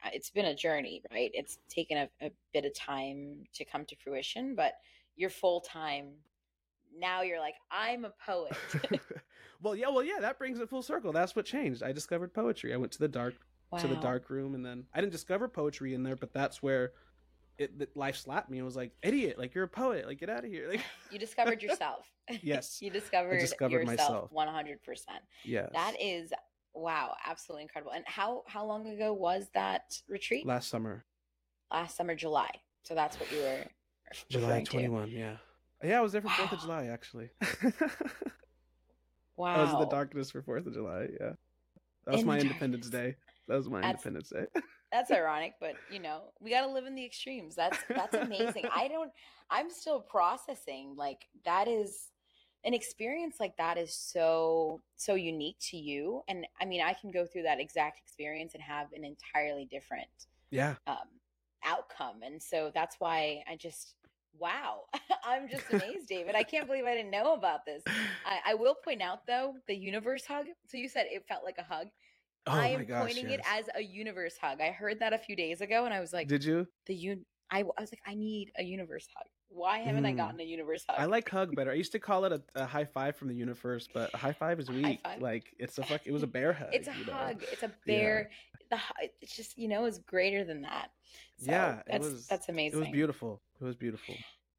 [0.04, 1.32] uh, it's been a journey, right?
[1.34, 4.74] It's taken a, a bit of time to come to fruition, but
[5.16, 6.12] you're full time
[6.98, 7.22] now.
[7.22, 8.56] You're like, I'm a poet.
[9.62, 11.12] well, yeah, well, yeah, that brings it full circle.
[11.12, 11.84] That's what changed.
[11.84, 12.74] I discovered poetry.
[12.74, 13.36] I went to the dark
[13.72, 13.80] wow.
[13.80, 16.94] to the dark room, and then I didn't discover poetry in there, but that's where
[17.58, 18.60] it life slapped me.
[18.60, 20.70] It was like, idiot, like you're a poet, like get out of here.
[20.70, 22.06] Like you discovered yourself.
[22.42, 25.20] yes, you discovered, discovered yourself one hundred percent.
[25.44, 26.32] Yeah, that is
[26.76, 27.94] Wow, absolutely incredible.
[27.94, 30.46] And how how long ago was that retreat?
[30.46, 31.06] Last summer.
[31.72, 32.50] Last summer, July.
[32.84, 33.66] So that's what you were.
[34.30, 35.10] July twenty one.
[35.10, 35.38] Yeah.
[35.84, 36.58] Yeah, I was there for Fourth wow.
[36.58, 37.30] of July actually.
[39.38, 39.56] wow.
[39.56, 41.08] I was in the darkness for Fourth of July.
[41.20, 41.34] Yeah.
[42.06, 43.16] That was in my Independence Day.
[43.48, 44.62] That was my that's, Independence Day.
[44.92, 47.56] that's ironic, but you know, we got to live in the extremes.
[47.56, 48.66] That's that's amazing.
[48.74, 49.12] I don't.
[49.50, 50.94] I'm still processing.
[50.96, 52.10] Like that is
[52.66, 57.12] an experience like that is so so unique to you and i mean i can
[57.12, 60.08] go through that exact experience and have an entirely different
[60.50, 60.98] yeah um
[61.64, 63.96] outcome and so that's why i just
[64.40, 64.82] wow
[65.26, 67.84] i'm just amazed david i can't believe i didn't know about this
[68.26, 71.58] I, I, will point out though the universe hug so you said it felt like
[71.58, 71.88] a hug
[72.48, 73.40] oh i am gosh, pointing yes.
[73.40, 76.14] it as a universe hug i heard that a few days ago and i was
[76.14, 79.80] like did you the un I, I was like i need a universe hug why
[79.80, 80.08] haven't mm.
[80.08, 81.00] I gotten a universe hug?
[81.00, 81.72] I like hug better.
[81.72, 84.34] I used to call it a, a high five from the universe, but a high
[84.34, 85.00] five is weak.
[85.04, 85.22] Five.
[85.22, 86.02] Like it's a fuck.
[86.06, 86.70] It was a bear hug.
[86.74, 87.40] it's a hug.
[87.40, 87.48] Know?
[87.52, 88.30] It's a bear.
[88.70, 88.78] The
[89.22, 90.92] it's just you know is greater than that.
[91.38, 92.80] So yeah, that's was, that's amazing.
[92.80, 93.42] It was beautiful.
[93.60, 94.16] It was beautiful.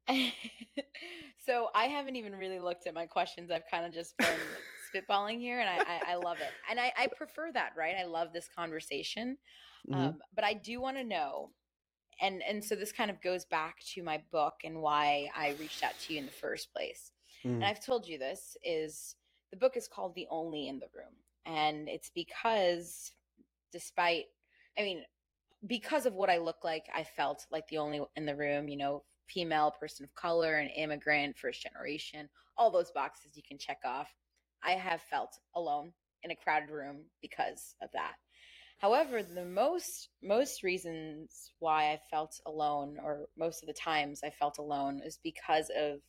[1.45, 3.51] so I haven't even really looked at my questions.
[3.51, 4.27] I've kind of just been
[4.95, 7.71] spitballing here, and I, I, I love it, and I, I prefer that.
[7.77, 7.95] Right?
[7.99, 9.37] I love this conversation.
[9.89, 9.99] Mm-hmm.
[9.99, 11.51] Um, but I do want to know
[12.19, 15.83] and and so this kind of goes back to my book and why I reached
[15.83, 17.11] out to you in the first place.
[17.45, 17.55] Mm.
[17.55, 19.15] And I've told you this is
[19.51, 21.13] the book is called The Only in the Room.
[21.45, 23.11] And it's because
[23.71, 24.25] despite
[24.77, 25.03] I mean
[25.65, 28.77] because of what I look like, I felt like the only in the room, you
[28.77, 33.79] know, female, person of color, an immigrant, first generation, all those boxes you can check
[33.83, 34.09] off.
[34.63, 38.13] I have felt alone in a crowded room because of that.
[38.79, 44.29] However, the most most reasons why I felt alone, or most of the times I
[44.29, 45.99] felt alone, is because of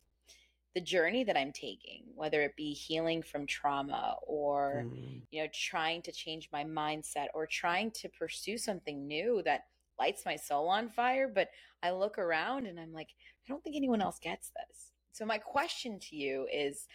[0.75, 5.21] the journey that I'm taking, whether it be healing from trauma or mm.
[5.31, 9.65] you know trying to change my mindset or trying to pursue something new that
[9.99, 11.27] lights my soul on fire.
[11.27, 11.49] But
[11.81, 14.91] I look around and I'm like, I don't think anyone else gets this.
[15.11, 16.87] So my question to you is,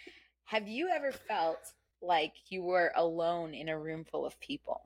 [0.44, 4.82] have you ever felt like you were alone in a room full of people?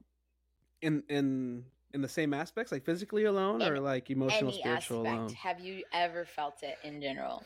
[0.82, 5.18] in in in the same aspects like physically alone in or like emotional spiritual aspect.
[5.18, 7.42] alone have you ever felt it in general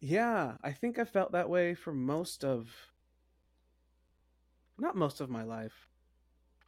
[0.00, 2.68] yeah i think i felt that way for most of
[4.78, 5.88] not most of my life.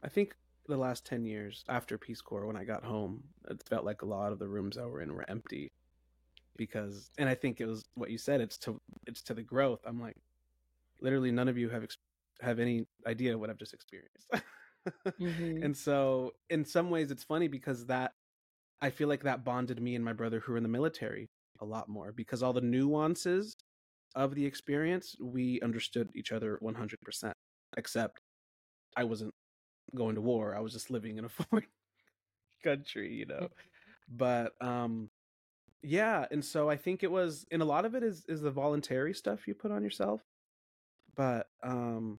[0.03, 0.35] I think
[0.67, 4.05] the last 10 years after peace corps when i got home it felt like a
[4.05, 5.71] lot of the rooms i were in were empty
[6.55, 9.79] because and i think it was what you said it's to it's to the growth.
[9.85, 10.15] I'm like
[11.01, 11.87] literally none of you have
[12.41, 14.29] have any idea what i've just experienced.
[15.19, 15.61] Mm-hmm.
[15.61, 18.13] and so in some ways it's funny because that
[18.81, 21.29] I feel like that bonded me and my brother who are in the military
[21.61, 23.55] a lot more because all the nuances
[24.15, 27.33] of the experience we understood each other 100%
[27.77, 28.21] except
[28.97, 29.33] I wasn't
[29.95, 31.67] going to war I was just living in a foreign
[32.63, 33.49] country you know
[34.09, 35.09] but um
[35.83, 38.51] yeah and so I think it was and a lot of it is is the
[38.51, 40.21] voluntary stuff you put on yourself
[41.15, 42.19] but um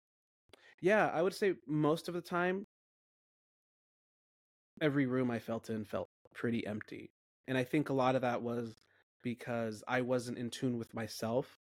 [0.82, 2.66] yeah, I would say most of the time
[4.82, 7.12] every room I felt in felt pretty empty.
[7.48, 8.76] And I think a lot of that was
[9.24, 11.56] because I wasn't in tune with myself.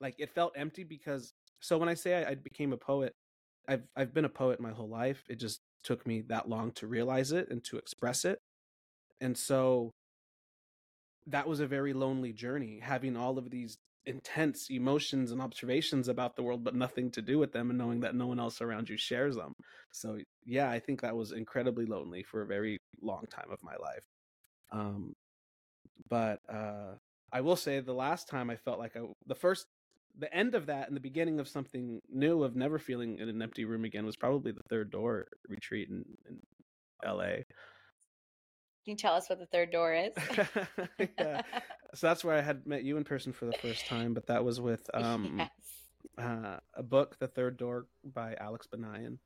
[0.00, 3.12] Like it felt empty because so when I say I, I became a poet,
[3.68, 5.24] I've I've been a poet my whole life.
[5.28, 8.38] It just took me that long to realize it and to express it.
[9.20, 9.90] And so
[11.26, 16.34] that was a very lonely journey, having all of these intense emotions and observations about
[16.34, 18.88] the world, but nothing to do with them, and knowing that no one else around
[18.88, 19.52] you shares them.
[19.92, 23.76] So, yeah, I think that was incredibly lonely for a very long time of my
[23.76, 24.04] life.
[24.72, 25.14] Um,
[26.08, 26.94] but uh,
[27.32, 29.66] I will say the last time I felt like I, the first,
[30.18, 33.40] the end of that and the beginning of something new of never feeling in an
[33.40, 36.38] empty room again was probably the third door retreat in, in
[37.08, 37.44] LA.
[38.84, 40.12] Can you tell us what the third door is?
[41.18, 41.42] yeah.
[41.94, 44.42] So that's where I had met you in person for the first time, but that
[44.42, 45.50] was with um, yes.
[46.16, 49.18] uh, a book, The Third Door by Alex Banayan.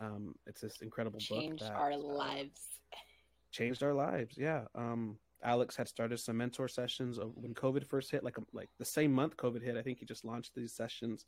[0.00, 1.68] Um, it's this incredible changed book.
[1.68, 2.60] Changed our uh, lives.
[3.52, 4.62] Changed our lives, yeah.
[4.74, 9.12] Um, Alex had started some mentor sessions when COVID first hit, like like the same
[9.12, 9.76] month COVID hit.
[9.76, 11.26] I think he just launched these sessions,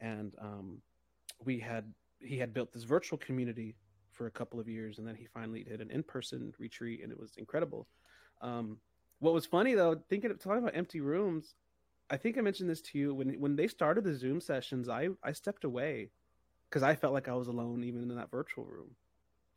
[0.00, 0.82] and um,
[1.44, 3.74] we had he had built this virtual community
[4.12, 7.18] for a couple of years, and then he finally did an in-person retreat, and it
[7.18, 7.86] was incredible.
[8.42, 8.78] Um,
[9.20, 11.54] what was funny though, thinking talking about empty rooms,
[12.10, 14.88] I think I mentioned this to you when when they started the Zoom sessions.
[14.88, 16.10] I I stepped away
[16.68, 18.90] because I felt like I was alone even in that virtual room,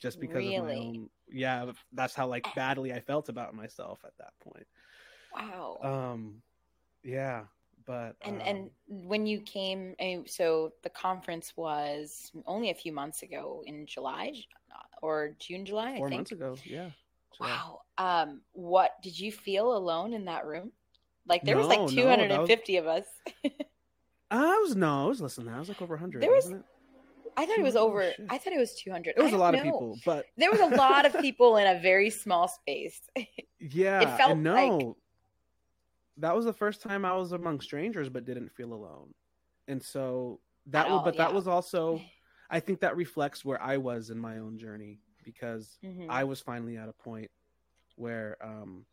[0.02, 0.58] just because really?
[0.58, 1.10] of my own.
[1.30, 4.68] Yeah, that's how like badly I felt about myself at that point.
[5.34, 5.78] Wow.
[5.82, 6.42] Um,
[7.04, 7.44] yeah,
[7.86, 12.76] but and um, and when you came I mean, so the conference was only a
[12.76, 14.34] few months ago in july
[15.02, 16.20] or june july four I think.
[16.20, 16.90] months ago yeah
[17.36, 17.50] july.
[17.50, 20.72] wow um what did you feel alone in that room
[21.28, 23.06] like there no, was like 250 no, was...
[23.44, 23.54] of us
[24.32, 26.64] i was no i was listening i was like over 100 there was it?
[27.42, 28.04] I thought it was over.
[28.04, 29.16] Oh, I thought it was 200.
[29.18, 29.60] It was a lot know.
[29.60, 33.02] of people, but there was a lot of people in a very small space.
[33.60, 34.96] yeah, it felt no, like
[36.18, 39.16] that was the first time I was among strangers but didn't feel alone.
[39.68, 41.26] And so that was, but yeah.
[41.26, 42.00] that was also
[42.52, 46.12] I think that reflects where I was in my own journey because mm-hmm.
[46.12, 47.32] I was finally at a point
[47.96, 48.86] where um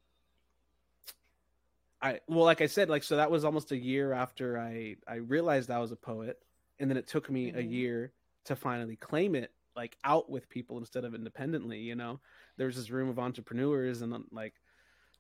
[2.01, 5.17] I well like I said like so that was almost a year after I I
[5.17, 6.39] realized I was a poet
[6.79, 7.59] and then it took me mm-hmm.
[7.59, 8.13] a year
[8.49, 12.21] to finally claim it like out with people instead of independently, you know.
[12.57, 14.55] There's this room of entrepreneurs and like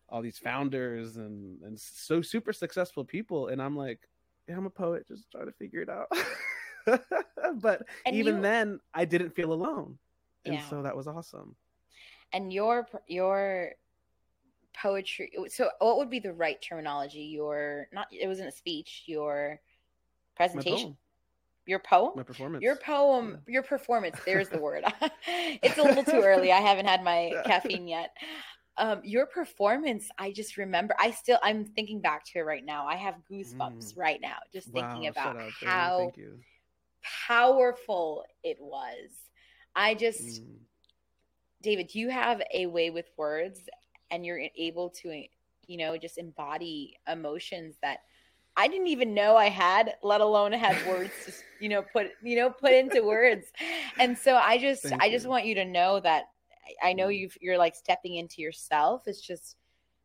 [0.08, 4.08] all these founders and and so super successful people and i'm like
[4.48, 6.08] yeah, i'm a poet just trying to figure it out.
[7.60, 9.98] But and even you, then i didn't feel alone
[10.46, 10.68] and yeah.
[10.68, 11.54] so that was awesome.
[12.32, 13.72] And your your
[14.74, 17.20] poetry so what would be the right terminology?
[17.20, 19.60] Your not it wasn't a speech your
[20.36, 20.96] presentation
[21.68, 24.84] your poem my performance your poem your performance there's the word
[25.26, 28.10] it's a little too early i haven't had my caffeine yet
[28.78, 30.94] um, your performance, I just remember.
[31.00, 32.86] I still, I'm thinking back to it right now.
[32.86, 33.98] I have goosebumps mm.
[33.98, 36.12] right now, just wow, thinking about up, how
[37.26, 39.10] powerful it was.
[39.74, 40.58] I just, mm.
[41.60, 43.62] David, you have a way with words,
[44.12, 45.24] and you're able to,
[45.66, 47.98] you know, just embody emotions that
[48.58, 52.36] I didn't even know I had, let alone had words to, you know, put, you
[52.36, 53.46] know, put into words.
[53.98, 55.12] And so I just, Thank I you.
[55.12, 56.24] just want you to know that
[56.82, 57.18] I know mm.
[57.18, 59.02] you you're like stepping into yourself.
[59.06, 59.56] It's just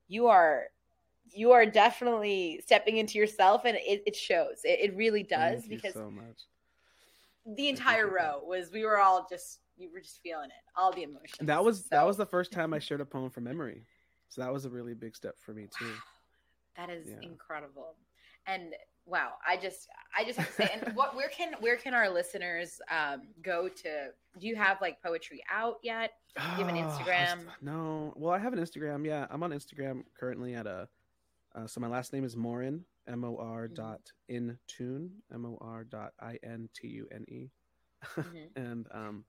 [0.08, 0.68] you are
[1.32, 4.62] you are definitely stepping into yourself, and it, it shows.
[4.64, 6.46] It, it, really does Thank because so much.
[7.56, 11.04] The entire row was we were all just you were just feeling it, all the
[11.04, 11.48] emotions.
[11.48, 11.88] That was so.
[11.92, 13.86] that was the first time I shared a poem from memory,
[14.30, 15.86] so that was a really big step for me too.
[15.86, 15.92] Wow.
[16.78, 17.28] That is yeah.
[17.28, 17.96] incredible,
[18.48, 18.74] and
[19.06, 22.10] wow i just i just have to say and what where can where can our
[22.10, 24.08] listeners um go to
[24.40, 26.12] do you have like poetry out yet?
[26.36, 27.40] Do you have an ah, instagram?
[27.62, 28.14] no.
[28.16, 29.28] Well i have an instagram yeah.
[29.30, 30.88] I'm on instagram currently at a
[31.56, 33.74] uh, so my last name is morin m-o-r mm-hmm.
[33.76, 37.52] dot in tune m-o-r dot i-n-t-u-n-e
[38.16, 38.38] mm-hmm.
[38.56, 39.24] and um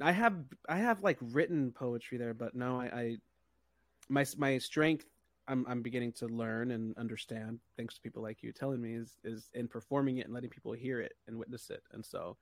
[0.00, 0.36] i have
[0.68, 3.16] i have like written poetry there but no i, I
[4.08, 5.06] my my strength
[5.48, 9.16] I'm I'm beginning to learn and understand thanks to people like you telling me is
[9.24, 11.82] is in performing it and letting people hear it and witness it.
[11.92, 12.36] And so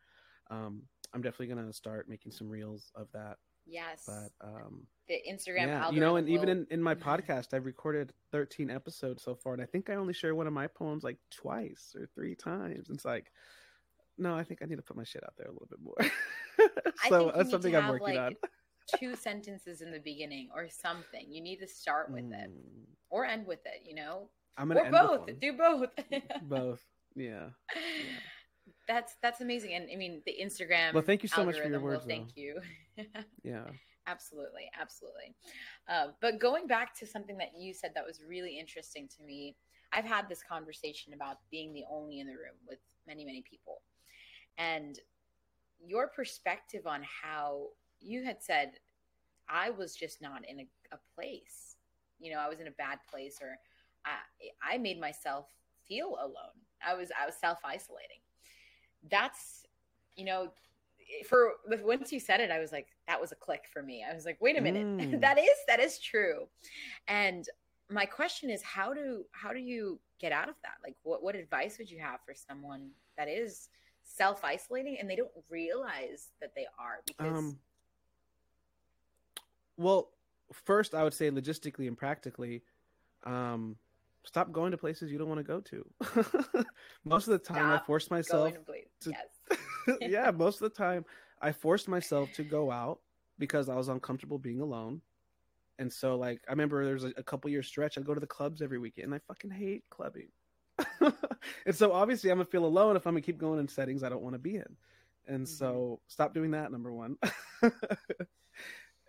[0.50, 0.82] um
[1.14, 3.38] I'm definitely gonna start making some reels of that.
[3.64, 4.04] Yes.
[4.06, 6.34] But um the Instagram yeah, you know, and will...
[6.34, 9.94] even in, in my podcast I've recorded 13 episodes so far and I think I
[9.94, 12.90] only share one of my poems like twice or three times.
[12.90, 13.32] It's like
[14.18, 16.70] no, I think I need to put my shit out there a little bit more.
[17.08, 18.18] so that's something I'm working like...
[18.18, 18.36] on
[18.98, 21.26] two sentences in the beginning or something.
[21.28, 22.44] You need to start with mm.
[22.44, 22.50] it
[23.10, 24.28] or end with it, you know?
[24.56, 25.40] I'm gonna or both.
[25.40, 25.90] Do both.
[26.42, 26.82] both.
[27.14, 27.48] Yeah.
[27.74, 28.18] yeah.
[28.88, 29.74] That's that's amazing.
[29.74, 32.04] And I mean the Instagram Well, thank you so much for your words.
[32.06, 32.60] thank you.
[33.42, 33.64] yeah.
[34.08, 35.34] Absolutely, absolutely.
[35.88, 39.56] Uh, but going back to something that you said that was really interesting to me,
[39.92, 42.78] I've had this conversation about being the only in the room with
[43.08, 43.82] many, many people.
[44.58, 44.98] And
[45.84, 47.66] your perspective on how
[48.06, 48.72] you had said,
[49.48, 51.76] I was just not in a, a place.
[52.18, 53.56] You know, I was in a bad place, or
[54.04, 55.46] I, I made myself
[55.86, 56.56] feel alone.
[56.86, 58.20] I was I was self isolating.
[59.08, 59.66] That's
[60.16, 60.52] you know
[61.26, 61.52] for
[61.82, 64.04] once you said it, I was like, that was a click for me.
[64.08, 65.20] I was like, wait a minute, mm.
[65.20, 66.46] that is that is true.
[67.08, 67.46] And
[67.90, 70.74] my question is, how do how do you get out of that?
[70.82, 73.68] Like, what what advice would you have for someone that is
[74.04, 77.00] self isolating and they don't realize that they are?
[77.06, 77.58] Because um,
[79.76, 80.10] well,
[80.52, 82.62] first I would say logistically and practically,
[83.24, 83.76] um,
[84.24, 86.64] stop going to places you don't want to go to.
[87.04, 88.54] most of the time, stop I force myself
[89.00, 89.10] to.
[89.10, 89.58] Yes.
[90.00, 91.04] yeah, most of the time,
[91.40, 93.00] I forced myself to go out
[93.38, 95.00] because I was uncomfortable being alone.
[95.78, 97.98] And so, like, I remember there was a, a couple year stretch.
[97.98, 100.28] I'd go to the clubs every weekend, and I fucking hate clubbing.
[101.00, 104.08] and so, obviously, I'm gonna feel alone if I'm gonna keep going in settings I
[104.08, 104.76] don't want to be in.
[105.28, 105.54] And mm-hmm.
[105.54, 106.72] so, stop doing that.
[106.72, 107.18] Number one.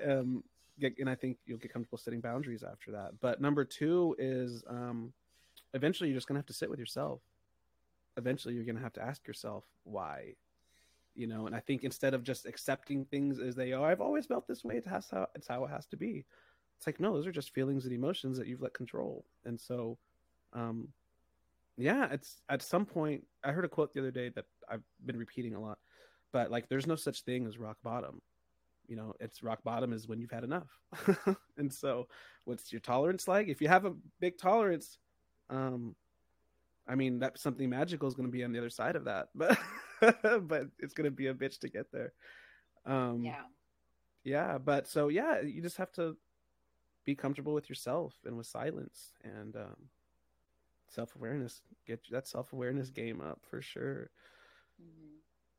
[0.05, 0.43] um,
[0.79, 3.19] get, and I think you'll get comfortable setting boundaries after that.
[3.21, 5.13] But number two is, um,
[5.73, 7.21] eventually, you're just gonna have to sit with yourself.
[8.17, 10.33] Eventually, you're gonna have to ask yourself why
[11.17, 14.25] you know and i think instead of just accepting things as they are i've always
[14.25, 16.23] felt this way it has how it's how it has to be
[16.77, 19.97] it's like no those are just feelings and emotions that you've let control and so
[20.53, 20.87] um
[21.75, 25.17] yeah it's at some point i heard a quote the other day that i've been
[25.17, 25.79] repeating a lot
[26.31, 28.21] but like there's no such thing as rock bottom
[28.87, 30.79] you know it's rock bottom is when you've had enough
[31.57, 32.07] and so
[32.45, 34.97] what's your tolerance like if you have a big tolerance
[35.49, 35.95] um
[36.87, 39.27] i mean that something magical is going to be on the other side of that
[39.35, 39.57] but
[40.41, 42.13] but it's gonna be a bitch to get there.
[42.85, 43.43] Um, yeah,
[44.23, 46.15] yeah, but so yeah, you just have to
[47.05, 49.89] be comfortable with yourself and with silence and um,
[50.87, 51.61] self awareness.
[51.85, 54.09] Get that self awareness game up for sure.
[54.81, 55.15] Mm-hmm.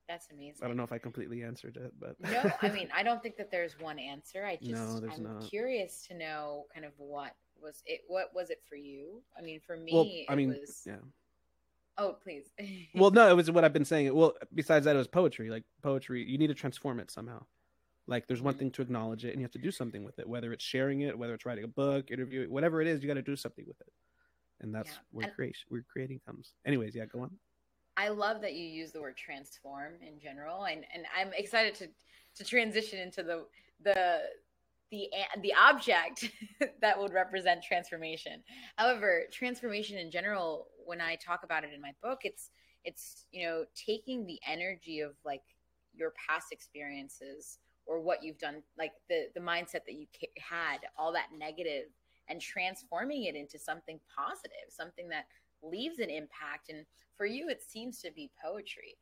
[0.08, 0.64] That's amazing.
[0.64, 3.36] I don't know if I completely answered it, but no, I mean, I don't think
[3.36, 4.44] that there's one answer.
[4.44, 5.42] I just no, I'm not.
[5.42, 8.00] curious to know kind of what was it.
[8.08, 9.22] What was it for you?
[9.38, 10.82] I mean, for me, well, I mean, was...
[10.86, 10.96] yeah
[11.98, 12.44] Oh, please.
[12.94, 14.14] well, no, it was what I've been saying.
[14.14, 15.50] Well, besides that, it was poetry.
[15.50, 17.44] Like poetry, you need to transform it somehow.
[18.06, 18.60] Like there's one mm-hmm.
[18.60, 20.26] thing to acknowledge it, and you have to do something with it.
[20.26, 23.14] Whether it's sharing it, whether it's writing a book, interview, whatever it is, you got
[23.14, 23.92] to do something with it.
[24.60, 24.98] And that's yeah.
[25.10, 26.54] where and creation, where creating comes.
[26.64, 27.30] Anyways, yeah, go on.
[27.98, 31.88] I love that you use the word transform in general, and and I'm excited to
[32.36, 33.44] to transition into the
[33.82, 34.20] the
[34.92, 35.10] the
[35.42, 36.30] the object
[36.80, 38.44] that would represent transformation.
[38.76, 42.50] However, transformation in general, when I talk about it in my book, it's
[42.84, 45.42] it's you know taking the energy of like
[45.92, 50.06] your past experiences or what you've done, like the the mindset that you
[50.38, 51.86] had, all that negative,
[52.28, 55.24] and transforming it into something positive, something that
[55.62, 56.70] leaves an impact.
[56.70, 56.84] And
[57.16, 58.96] for you, it seems to be poetry.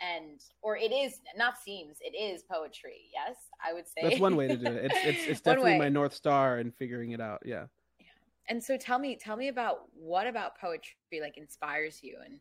[0.00, 3.36] And or it is not seems it is poetry yes
[3.66, 4.02] i would say.
[4.02, 4.92] That's one way to do it.
[4.92, 7.64] It's it's, it's definitely my north star in figuring it out yeah.
[7.98, 8.04] yeah.
[8.50, 10.92] And so tell me tell me about what about poetry
[11.22, 12.40] like inspires you and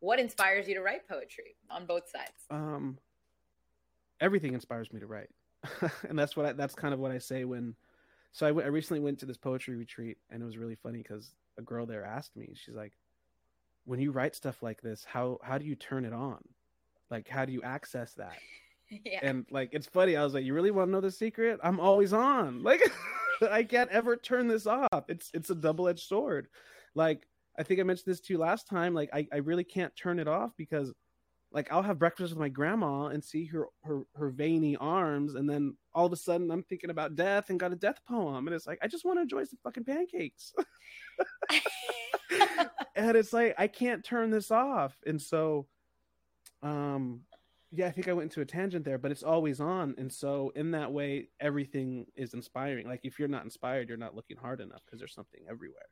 [0.00, 2.44] what inspires you to write poetry on both sides?
[2.50, 2.98] Um
[4.20, 5.30] everything inspires me to write.
[6.08, 7.74] And that's what I, that's kind of what i say when
[8.32, 10.98] so I, w- I recently went to this poetry retreat and it was really funny
[10.98, 12.92] because a girl there asked me she's like
[13.84, 16.38] when you write stuff like this how how do you turn it on?
[17.10, 18.36] Like how do you access that?
[18.90, 19.20] Yeah.
[19.22, 21.58] and like it's funny i was like you really want to know the secret?
[21.62, 22.62] I'm always on.
[22.70, 22.82] Like
[23.50, 25.04] i can't ever turn this off.
[25.08, 26.48] It's it's a double-edged sword.
[26.94, 27.26] Like
[27.58, 30.18] i think i mentioned this to you last time like i, I really can't turn
[30.18, 30.92] it off because
[31.54, 35.48] like i'll have breakfast with my grandma and see her her her veiny arms and
[35.48, 38.54] then all of a sudden i'm thinking about death and got a death poem and
[38.54, 40.52] it's like i just want to enjoy some fucking pancakes.
[42.96, 44.96] And it's like i can't turn this off.
[45.06, 45.66] And so
[46.62, 47.20] um
[47.70, 50.52] yeah i think i went into a tangent there but it's always on and so
[50.54, 52.86] in that way everything is inspiring.
[52.88, 55.88] Like if you're not inspired you're not looking hard enough because there's something everywhere.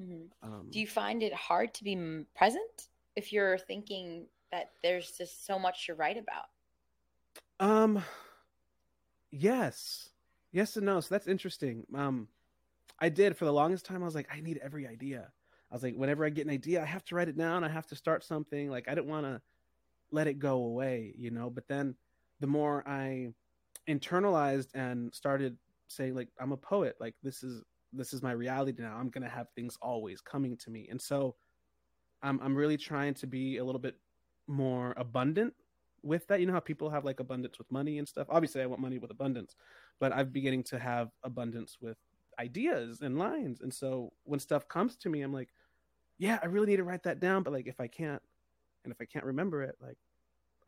[0.00, 0.52] Mm-hmm.
[0.52, 2.88] um, do you find it hard to be present?
[3.16, 6.46] If you're thinking that there's just so much to write about.
[7.58, 8.02] Um
[9.30, 10.10] yes.
[10.52, 11.00] Yes and no.
[11.00, 11.84] So that's interesting.
[11.94, 12.28] Um
[13.00, 15.32] i did for the longest time i was like i need every idea.
[15.70, 17.68] I was like whenever i get an idea i have to write it down i
[17.68, 18.70] have to start something.
[18.70, 19.40] Like i didn't want to
[20.12, 21.50] let it go away, you know.
[21.50, 21.96] But then
[22.40, 23.32] the more I
[23.88, 25.56] internalized and started
[25.88, 28.96] saying like I'm a poet, like this is this is my reality now.
[28.96, 31.34] I'm gonna have things always coming to me, and so
[32.22, 33.96] I'm I'm really trying to be a little bit
[34.46, 35.54] more abundant
[36.02, 36.40] with that.
[36.40, 38.26] You know how people have like abundance with money and stuff.
[38.30, 39.56] Obviously, I want money with abundance,
[40.00, 41.96] but I'm beginning to have abundance with
[42.38, 43.60] ideas and lines.
[43.60, 45.50] And so when stuff comes to me, I'm like,
[46.18, 47.42] yeah, I really need to write that down.
[47.42, 48.22] But like, if I can't,
[48.84, 49.98] and if I can't remember it, like,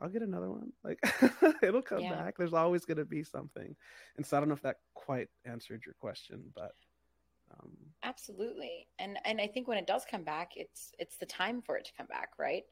[0.01, 0.73] I'll get another one.
[0.83, 0.99] Like,
[1.63, 2.15] it'll come yeah.
[2.15, 2.37] back.
[2.37, 3.77] There's always going to be something.
[4.17, 6.73] And so I don't know if that quite answered your question, but.
[7.53, 7.71] Um,
[8.03, 11.77] Absolutely, and and I think when it does come back, it's it's the time for
[11.77, 12.65] it to come back, right?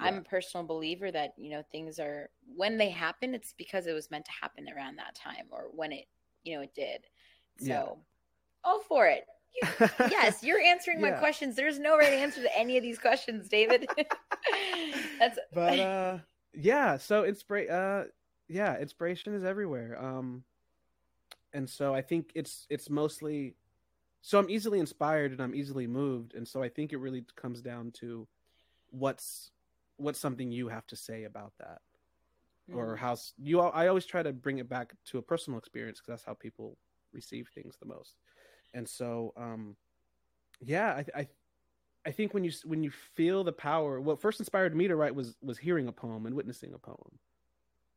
[0.00, 0.06] Yeah.
[0.06, 3.92] I'm a personal believer that you know things are when they happen, it's because it
[3.92, 6.06] was meant to happen around that time or when it
[6.44, 7.04] you know it did.
[7.58, 7.84] So, yeah.
[8.64, 9.24] all for it.
[9.54, 11.10] You, yes, you're answering yeah.
[11.10, 11.56] my questions.
[11.56, 13.86] There's no right answer to any of these questions, David.
[15.18, 16.18] That's but uh
[16.54, 18.04] yeah, so inspira- uh
[18.48, 20.02] yeah, inspiration is everywhere.
[20.02, 20.44] Um
[21.52, 23.54] and so I think it's it's mostly
[24.22, 27.60] so I'm easily inspired and I'm easily moved and so I think it really comes
[27.60, 28.26] down to
[28.90, 29.50] what's
[30.02, 31.80] what's something you have to say about that?
[32.70, 32.76] Mm.
[32.76, 36.12] or how you I always try to bring it back to a personal experience because
[36.12, 36.78] that's how people
[37.12, 38.14] receive things the most.
[38.72, 39.76] And so um
[40.60, 41.28] yeah I, I
[42.04, 45.14] I think when you when you feel the power, what first inspired me to write
[45.14, 47.18] was was hearing a poem and witnessing a poem,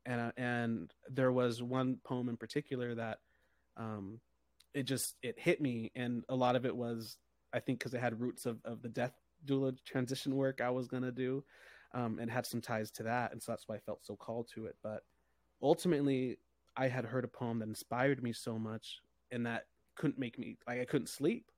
[0.06, 3.20] and uh, and there was one poem in particular that,
[3.78, 4.20] um,
[4.74, 7.18] it just it hit me, and a lot of it was
[7.54, 9.14] I think because it had roots of of the death
[9.46, 11.44] doula transition work I was gonna do,
[11.94, 14.50] um, and had some ties to that, and so that's why I felt so called
[14.56, 14.76] to it.
[14.84, 15.04] But
[15.62, 16.38] ultimately,
[16.76, 19.00] I had heard a poem that inspired me so much,
[19.32, 19.66] and that
[19.96, 21.52] couldn't make me like I couldn't sleep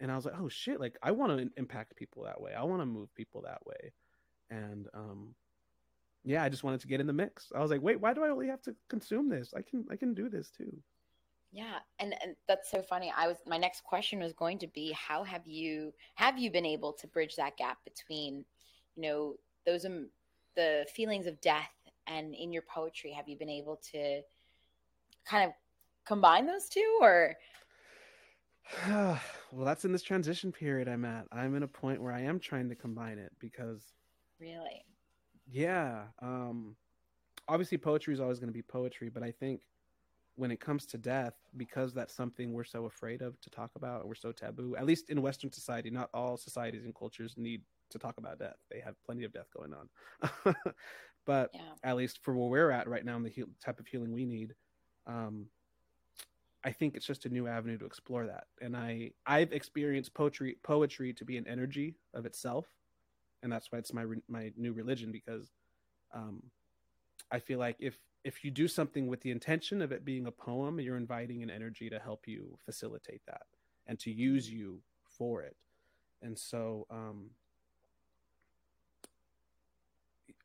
[0.00, 2.52] and I was like, oh shit, like I want to impact people that way.
[2.52, 3.92] I want to move people that way.
[4.50, 5.34] And um
[6.24, 7.52] yeah, I just wanted to get in the mix.
[7.54, 9.52] I was like, wait, why do I only have to consume this?
[9.56, 10.76] I can I can do this too.
[11.52, 13.12] Yeah, and and that's so funny.
[13.16, 16.66] I was my next question was going to be how have you have you been
[16.66, 18.44] able to bridge that gap between,
[18.96, 19.34] you know,
[19.66, 20.08] those um,
[20.56, 21.70] the feelings of death
[22.06, 24.20] and in your poetry have you been able to
[25.26, 25.54] kind of
[26.04, 27.34] combine those two or
[28.88, 29.20] well,
[29.52, 31.26] that's in this transition period I'm at.
[31.30, 33.92] I'm in a point where I am trying to combine it because
[34.40, 34.84] Really?
[35.50, 36.04] Yeah.
[36.20, 36.76] Um
[37.48, 39.62] obviously poetry is always going to be poetry, but I think
[40.36, 44.06] when it comes to death, because that's something we're so afraid of to talk about
[44.06, 47.98] we're so taboo, at least in Western society, not all societies and cultures need to
[47.98, 48.56] talk about death.
[48.70, 50.54] They have plenty of death going on.
[51.26, 51.60] but yeah.
[51.84, 54.24] at least for where we're at right now and the he- type of healing we
[54.24, 54.54] need,
[55.06, 55.46] um,
[56.64, 58.44] I think it's just a new avenue to explore that.
[58.60, 62.66] And I I've experienced poetry poetry to be an energy of itself,
[63.42, 65.52] and that's why it's my my new religion because
[66.14, 66.42] um,
[67.30, 70.30] I feel like if if you do something with the intention of it being a
[70.30, 73.42] poem, you're inviting an energy to help you facilitate that
[73.86, 75.56] and to use you for it.
[76.22, 77.30] And so um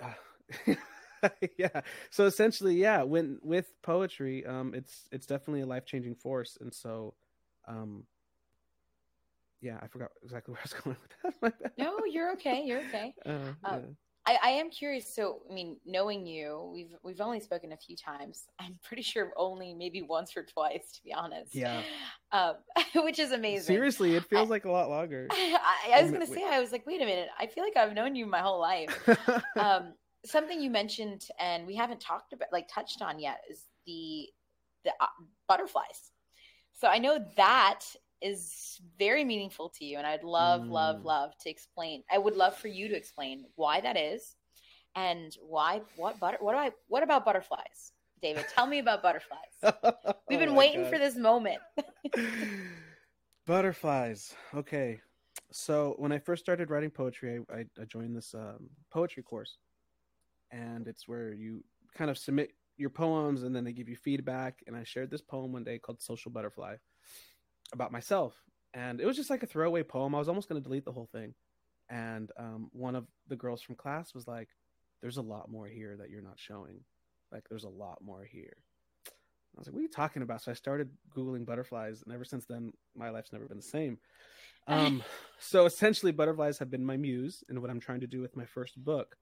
[0.01, 0.75] uh,
[1.57, 1.81] yeah.
[2.09, 6.73] So essentially, yeah, when with poetry, um, it's it's definitely a life changing force, and
[6.73, 7.13] so,
[7.67, 8.05] um,
[9.61, 10.97] yeah, I forgot exactly where I was going
[11.41, 11.73] with that.
[11.77, 12.63] no, you're okay.
[12.65, 13.13] You're okay.
[13.25, 13.79] Uh, um, yeah.
[14.29, 15.13] I, I am curious.
[15.13, 18.43] So, I mean, knowing you, we've we've only spoken a few times.
[18.59, 21.55] I'm pretty sure only maybe once or twice, to be honest.
[21.55, 21.81] Yeah.
[22.31, 22.55] Um,
[23.03, 23.65] which is amazing.
[23.65, 25.27] Seriously, it feels I, like a lot longer.
[25.31, 27.29] I, I was gonna say, I was like, wait a minute.
[27.39, 29.09] I feel like I've known you my whole life.
[29.57, 29.93] um,
[30.25, 34.27] something you mentioned and we haven't talked about like touched on yet is the
[34.83, 35.07] the uh,
[35.47, 36.11] butterflies
[36.73, 37.79] so i know that
[38.21, 40.69] is very meaningful to you and i'd love mm.
[40.69, 44.35] love love to explain i would love for you to explain why that is
[44.95, 47.91] and why what butter what do i what about butterflies
[48.21, 49.39] david tell me about butterflies
[50.29, 50.91] we've been oh waiting God.
[50.91, 51.59] for this moment
[53.47, 54.99] butterflies okay
[55.51, 59.57] so when i first started writing poetry i, I joined this um, poetry course
[60.51, 61.63] and it's where you
[61.95, 64.63] kind of submit your poems and then they give you feedback.
[64.65, 66.75] And I shared this poem one day called Social Butterfly
[67.73, 68.33] about myself.
[68.73, 70.13] And it was just like a throwaway poem.
[70.13, 71.33] I was almost going to delete the whole thing.
[71.89, 74.49] And um, one of the girls from class was like,
[75.01, 76.81] There's a lot more here that you're not showing.
[77.31, 78.57] Like, there's a lot more here.
[79.07, 80.43] I was like, What are you talking about?
[80.43, 82.03] So I started Googling butterflies.
[82.03, 83.97] And ever since then, my life's never been the same.
[84.67, 85.01] Um,
[85.39, 87.43] so essentially, butterflies have been my muse.
[87.49, 89.15] And what I'm trying to do with my first book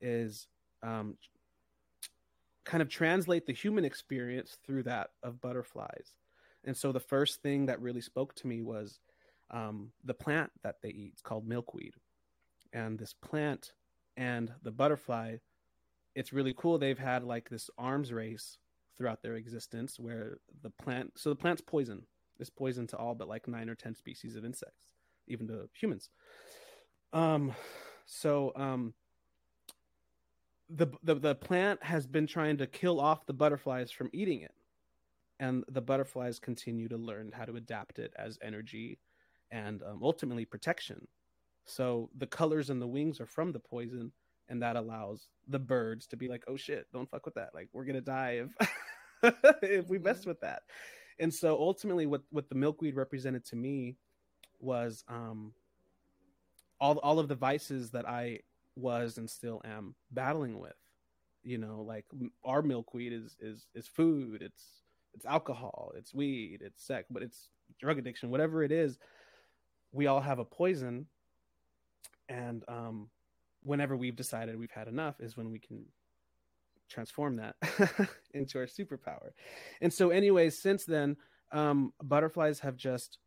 [0.00, 0.48] is
[0.82, 1.16] um,
[2.64, 6.14] kind of translate the human experience through that of butterflies.
[6.64, 9.00] And so the first thing that really spoke to me was
[9.50, 11.10] um, the plant that they eat.
[11.12, 11.94] It's called milkweed.
[12.72, 13.72] And this plant
[14.16, 15.36] and the butterfly,
[16.14, 16.78] it's really cool.
[16.78, 18.58] They've had like this arms race
[18.96, 22.02] throughout their existence where the plant, so the plant's poison.
[22.38, 24.92] It's poison to all but like nine or 10 species of insects,
[25.26, 26.10] even to humans.
[27.12, 27.52] Um,
[28.06, 28.94] so um,
[30.68, 34.52] the, the the plant has been trying to kill off the butterflies from eating it
[35.40, 38.98] and the butterflies continue to learn how to adapt it as energy
[39.50, 41.08] and um, ultimately protection.
[41.64, 44.12] So the colors and the wings are from the poison,
[44.48, 47.50] and that allows the birds to be like, "Oh shit, don't fuck with that.
[47.54, 48.42] Like we're gonna die
[49.22, 50.62] if if we mess with that."
[51.18, 53.96] And so ultimately, what what the milkweed represented to me
[54.58, 55.52] was um,
[56.80, 58.40] all all of the vices that I
[58.76, 60.74] was and still am battling with.
[61.42, 62.04] You know, like
[62.44, 64.42] our milkweed is is is food.
[64.42, 64.82] It's
[65.14, 65.92] it's alcohol.
[65.96, 66.60] It's weed.
[66.62, 67.08] It's sex.
[67.10, 67.48] But it's
[67.80, 68.30] drug addiction.
[68.30, 68.98] Whatever it is,
[69.92, 71.06] we all have a poison.
[72.28, 73.08] And um,
[73.62, 75.84] whenever we've decided we've had enough, is when we can
[76.88, 77.56] transform that
[78.34, 79.30] into our superpower.
[79.80, 81.16] And so, anyways, since then,
[81.52, 83.18] um, butterflies have just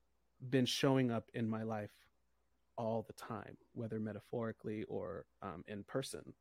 [0.49, 1.91] been showing up in my life
[2.77, 6.33] all the time, whether metaphorically or um, in person.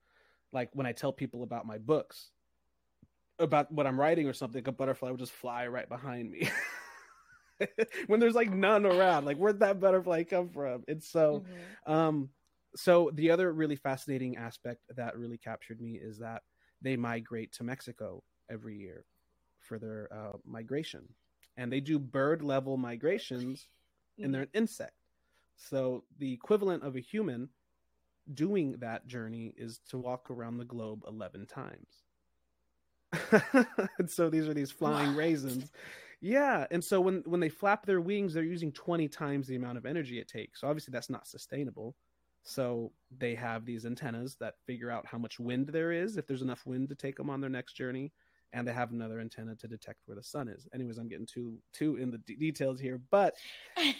[0.53, 2.30] Like when I tell people about my books,
[3.43, 6.51] about what I'm writing or something, a butterfly would just fly right behind me.
[8.07, 10.84] when there's like none around, like where'd that butterfly come from?
[10.88, 11.45] And so,
[11.86, 11.93] mm-hmm.
[11.93, 12.28] um,
[12.74, 16.43] so the other really fascinating aspect that really captured me is that
[16.80, 19.05] they migrate to Mexico every year
[19.61, 21.03] for their uh, migration,
[21.57, 23.68] and they do bird level migrations,
[24.18, 24.95] and they're an insect.
[25.57, 27.49] So the equivalent of a human
[28.34, 32.02] doing that journey is to walk around the globe 11 times.
[33.99, 35.19] and so these are these flying what?
[35.19, 35.71] raisins.
[36.21, 39.79] Yeah, and so when when they flap their wings, they're using 20 times the amount
[39.79, 40.61] of energy it takes.
[40.61, 41.97] So obviously that's not sustainable.
[42.45, 46.43] So they have these antennas that figure out how much wind there is, if there's
[46.43, 48.13] enough wind to take them on their next journey,
[48.53, 50.69] and they have another antenna to detect where the sun is.
[50.75, 53.35] Anyways, I'm getting too too in the d- details here, but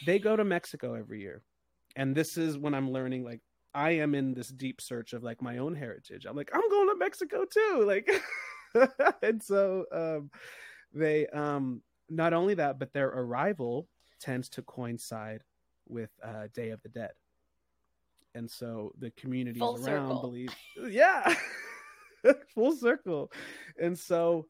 [0.07, 1.43] they go to Mexico every year,
[1.97, 3.41] and this is when I'm learning like
[3.75, 6.27] I am in this deep search of like my own heritage.
[6.27, 8.09] I'm like I'm going to Mexico too, like,
[9.23, 10.31] and so um,
[10.93, 13.89] they um, not only that, but their arrival
[14.21, 15.43] tends to coincide
[15.89, 17.13] with uh, Day of the Dead.
[18.35, 20.21] And so the communities Full around circle.
[20.21, 20.55] believe
[20.89, 21.35] yeah
[22.55, 23.31] full circle.
[23.79, 24.47] And so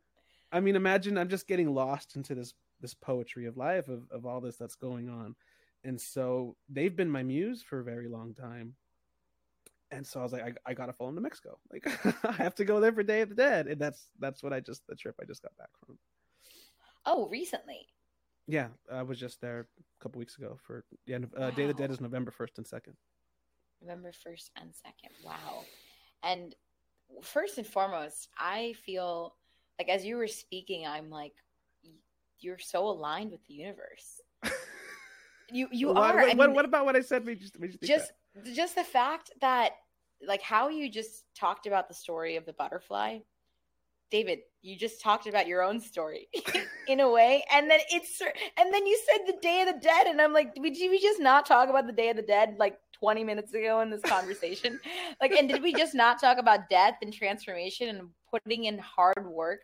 [0.54, 2.52] i mean imagine i'm just getting lost into this
[2.82, 5.34] this poetry of life of, of all this that's going on.
[5.84, 8.74] And so they've been my muse for a very long time
[9.92, 11.86] and so i was like i, I gotta fall into mexico like
[12.24, 14.60] i have to go there for day of the dead and that's that's what i
[14.60, 15.98] just the trip i just got back from
[17.06, 17.86] oh recently
[18.48, 21.50] yeah i was just there a couple weeks ago for the end of uh, wow.
[21.50, 22.94] day of the dead is november 1st and 2nd
[23.82, 25.26] November 1st and 2nd.
[25.26, 25.64] Wow.
[26.22, 26.54] And
[27.22, 29.34] first and foremost, I feel
[29.78, 31.34] like as you were speaking, I'm like,
[32.40, 34.20] you're so aligned with the universe.
[35.54, 36.16] You you what, are.
[36.16, 37.26] What, I mean, what, about what I said?
[37.26, 38.14] Made you, made you just that?
[38.52, 39.72] Just the fact that
[40.26, 43.18] like how you just talked about the story of the butterfly
[44.12, 46.28] David, you just talked about your own story
[46.86, 50.06] in a way, and then it's and then you said the Day of the Dead,
[50.06, 52.78] and I'm like, did we just not talk about the Day of the Dead like
[52.92, 54.78] 20 minutes ago in this conversation?
[55.22, 59.26] like, and did we just not talk about death and transformation and putting in hard
[59.26, 59.60] work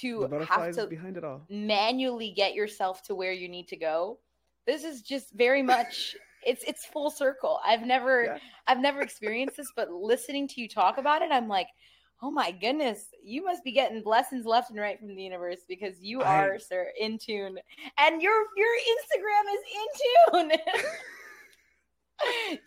[0.00, 4.18] to have to behind it all manually get yourself to where you need to go?
[4.66, 7.60] This is just very much it's it's full circle.
[7.64, 8.38] I've never yeah.
[8.66, 11.68] I've never experienced this, but listening to you talk about it, I'm like
[12.22, 16.00] oh my goodness, you must be getting blessings left and right from the universe because
[16.00, 16.38] you I...
[16.38, 17.58] are, sir, in tune,
[17.98, 20.58] and your your Instagram is in tune.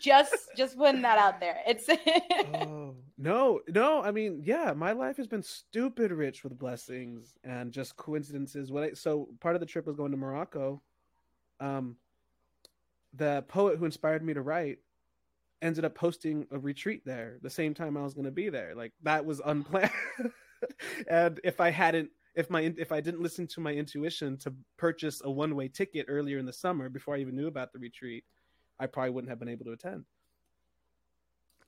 [0.00, 1.58] just just putting that out there.
[1.66, 1.88] It's
[2.54, 4.02] oh, no, no.
[4.02, 8.72] I mean, yeah, my life has been stupid rich with blessings and just coincidences.
[8.72, 10.82] When I so part of the trip was going to Morocco.
[11.60, 11.96] Um,
[13.14, 14.78] the poet who inspired me to write
[15.60, 18.74] ended up posting a retreat there the same time I was going to be there.
[18.74, 19.90] Like that was unplanned.
[21.08, 25.20] and if I hadn't if my if I didn't listen to my intuition to purchase
[25.24, 28.24] a one-way ticket earlier in the summer before I even knew about the retreat,
[28.80, 30.04] I probably wouldn't have been able to attend.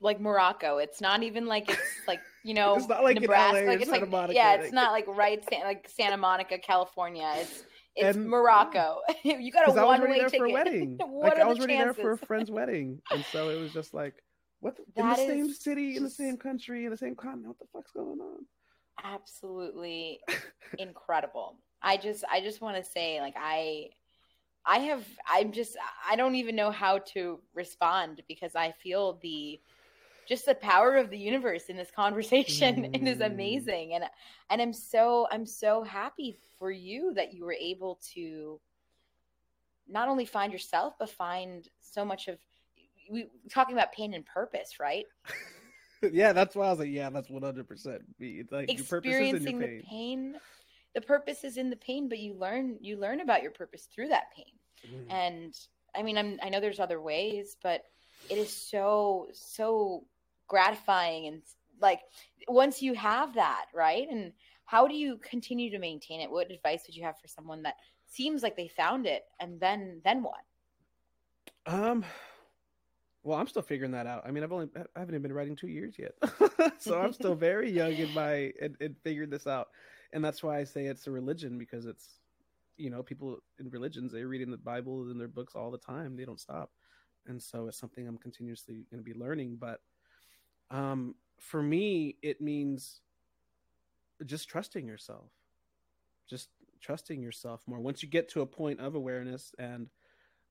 [0.01, 3.67] Like Morocco, it's not even like it's like you know it's not like Nebraska.
[3.67, 7.31] like it's like yeah, it's not like right like Santa Monica, California.
[7.37, 7.65] It's
[7.97, 9.01] it's and, Morocco.
[9.23, 10.39] you got a one way ticket.
[10.39, 10.99] For a wedding.
[11.13, 14.15] like I was already there for a friend's wedding, and so it was just like,
[14.61, 14.77] what?
[14.77, 17.49] The, in the same city, in the same country, in the same continent.
[17.49, 18.47] What the fuck's going on?
[19.03, 20.21] Absolutely
[20.79, 21.59] incredible.
[21.83, 23.91] I just, I just want to say, like, I,
[24.65, 25.77] I have, I'm just,
[26.09, 29.61] I don't even know how to respond because I feel the
[30.27, 32.95] just the power of the universe in this conversation mm.
[32.95, 34.05] it is amazing and
[34.51, 38.61] and i'm so i'm so happy for you that you were able to
[39.89, 42.39] not only find yourself but find so much of
[43.11, 45.05] we talking about pain and purpose right
[46.13, 49.83] yeah that's why i was like yeah that's 100% me it's like experiencing your the
[49.83, 50.37] pain
[50.95, 54.09] the purpose is in the pain, but you learn you learn about your purpose through
[54.09, 54.55] that pain.
[54.87, 55.13] Mhm.
[55.13, 55.55] And
[55.95, 57.85] I mean, I'm I know there's other ways, but
[58.31, 60.07] it is so so
[60.49, 61.43] gratifying and
[61.81, 62.01] like
[62.49, 64.07] once you have that, right?
[64.11, 64.33] And
[64.65, 66.31] how do you continue to maintain it?
[66.31, 67.75] What advice would you have for someone that
[68.07, 70.41] seems like they found it and then then what?
[71.67, 72.05] Um,
[73.25, 74.23] well, I'm still figuring that out.
[74.27, 76.13] I mean, I've only I haven't been writing two years yet,
[76.79, 79.69] so I'm still very young in my in, in figuring this out,
[80.13, 82.21] and that's why I say it's a religion because it's,
[82.77, 86.17] you know, people in religions they're reading the Bible in their books all the time.
[86.17, 86.71] They don't stop,
[87.27, 89.57] and so it's something I'm continuously going to be learning.
[89.59, 89.81] But,
[90.71, 93.01] um, for me, it means
[94.25, 95.31] just trusting yourself,
[96.29, 96.49] just
[96.81, 97.81] trusting yourself more.
[97.81, 99.89] Once you get to a point of awareness and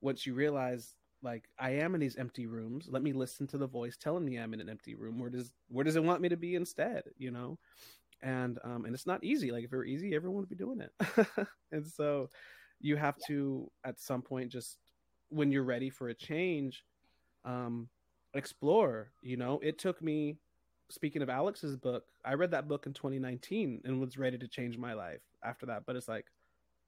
[0.01, 3.67] once you realize like I am in these empty rooms, let me listen to the
[3.67, 5.17] voice telling me I'm in an empty room.
[5.19, 7.03] Where does where does it want me to be instead?
[7.17, 7.57] You know,
[8.21, 9.51] and um, and it's not easy.
[9.51, 11.27] Like if it were easy, everyone would be doing it.
[11.71, 12.29] and so
[12.81, 14.77] you have to at some point just
[15.29, 16.83] when you're ready for a change,
[17.45, 17.87] um,
[18.33, 19.11] explore.
[19.21, 20.37] You know, it took me.
[20.89, 24.77] Speaking of Alex's book, I read that book in 2019 and was ready to change
[24.77, 25.83] my life after that.
[25.87, 26.25] But it's like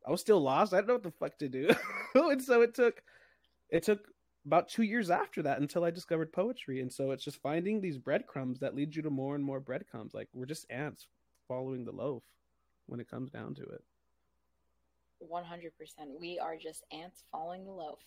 [0.06, 0.74] I was still lost.
[0.74, 1.70] I don't know what the fuck to do.
[2.16, 3.02] and so it took
[3.70, 4.08] it took
[4.46, 6.82] about two years after that until I discovered poetry.
[6.82, 10.14] And so it's just finding these breadcrumbs that lead you to more and more breadcrumbs.
[10.14, 11.08] Like we're just ants
[11.48, 12.24] following the loaf
[12.86, 13.84] when it comes down to it.
[15.24, 15.72] 100%.
[16.20, 18.00] We are just ants following the loaf.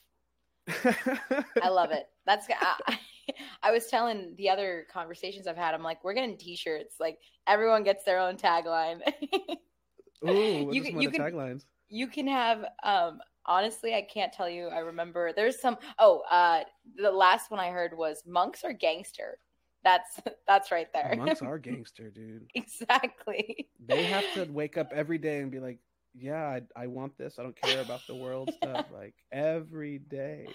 [1.63, 2.09] I love it.
[2.27, 2.99] That's I,
[3.63, 5.75] I was telling the other conversations I've had.
[5.75, 6.97] I'm like, we're getting T-shirts.
[7.01, 9.01] Like everyone gets their own tagline.
[10.29, 11.65] Ooh, You can- you can- taglines.
[11.89, 12.65] you can have.
[12.83, 13.21] um
[13.51, 14.69] Honestly, I can't tell you.
[14.69, 15.79] I remember there's some.
[15.99, 16.65] Oh, uh
[16.97, 19.39] the last one I heard was monks are gangster.
[19.85, 21.15] That's that's right there.
[21.17, 22.47] Monks are gangster, dude.
[22.55, 23.69] exactly.
[23.87, 25.79] They have to wake up every day and be like,
[26.15, 27.39] "Yeah, I, I want this.
[27.39, 30.47] I don't care about the world stuff." Like every day.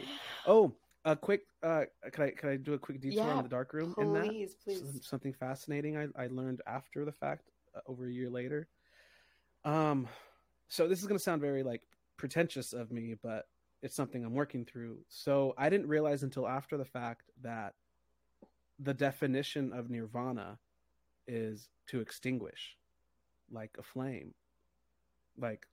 [0.46, 0.76] Oh,
[1.06, 1.42] a quick.
[1.62, 4.14] Uh, can I can I do a quick detour Yeah, on the dark room in
[4.14, 4.28] that?
[4.28, 5.00] Please, please.
[5.02, 8.68] Something fascinating I, I learned after the fact uh, over a year later
[9.66, 10.08] um
[10.68, 11.82] so this is going to sound very like
[12.18, 13.46] pretentious of me but
[13.82, 17.74] it's something i'm working through so i didn't realize until after the fact that
[18.80, 20.58] the definition of nirvana
[21.28, 22.76] is to extinguish
[23.52, 24.34] like a flame
[25.38, 25.66] like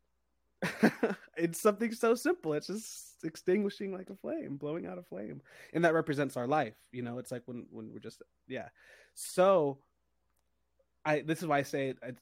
[1.37, 5.41] it's something so simple it's just extinguishing like a flame blowing out a flame
[5.73, 8.69] and that represents our life you know it's like when when we're just yeah
[9.15, 9.79] so
[11.05, 12.13] i this is why i say I,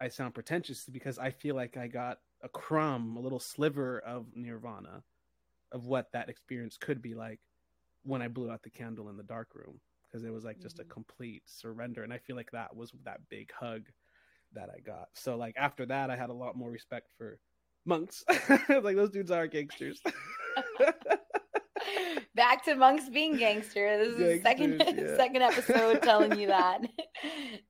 [0.00, 4.26] I sound pretentious because i feel like i got a crumb a little sliver of
[4.34, 5.02] nirvana
[5.72, 7.40] of what that experience could be like
[8.04, 10.78] when i blew out the candle in the dark room because it was like just
[10.78, 10.82] Mhm.
[10.82, 13.82] a complete surrender and i feel like that was that big hug
[14.52, 17.38] that i got so like after that i had a lot more respect for
[17.88, 18.24] monks
[18.68, 20.00] like those dudes are gangsters
[22.34, 23.98] Back to monks being gangsters.
[23.98, 25.16] This is the second yeah.
[25.16, 26.82] second episode telling you that.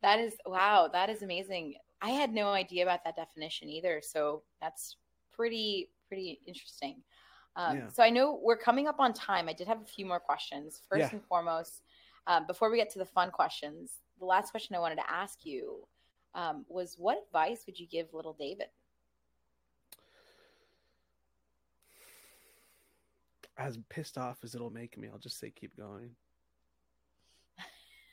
[0.02, 1.74] that is wow, that is amazing.
[2.02, 4.96] I had no idea about that definition either, so that's
[5.32, 7.02] pretty pretty interesting.
[7.56, 7.88] Um, Yeah.
[7.88, 9.48] So I know we're coming up on time.
[9.48, 10.82] I did have a few more questions.
[10.88, 11.10] First Yeah.
[11.12, 11.82] and foremost,
[12.26, 15.44] um, before we get to the fun questions, the last question I wanted to ask
[15.46, 15.86] you
[16.34, 18.68] um, was, what advice would you give little David?
[23.58, 26.10] As pissed off as it'll make me i'll just say keep going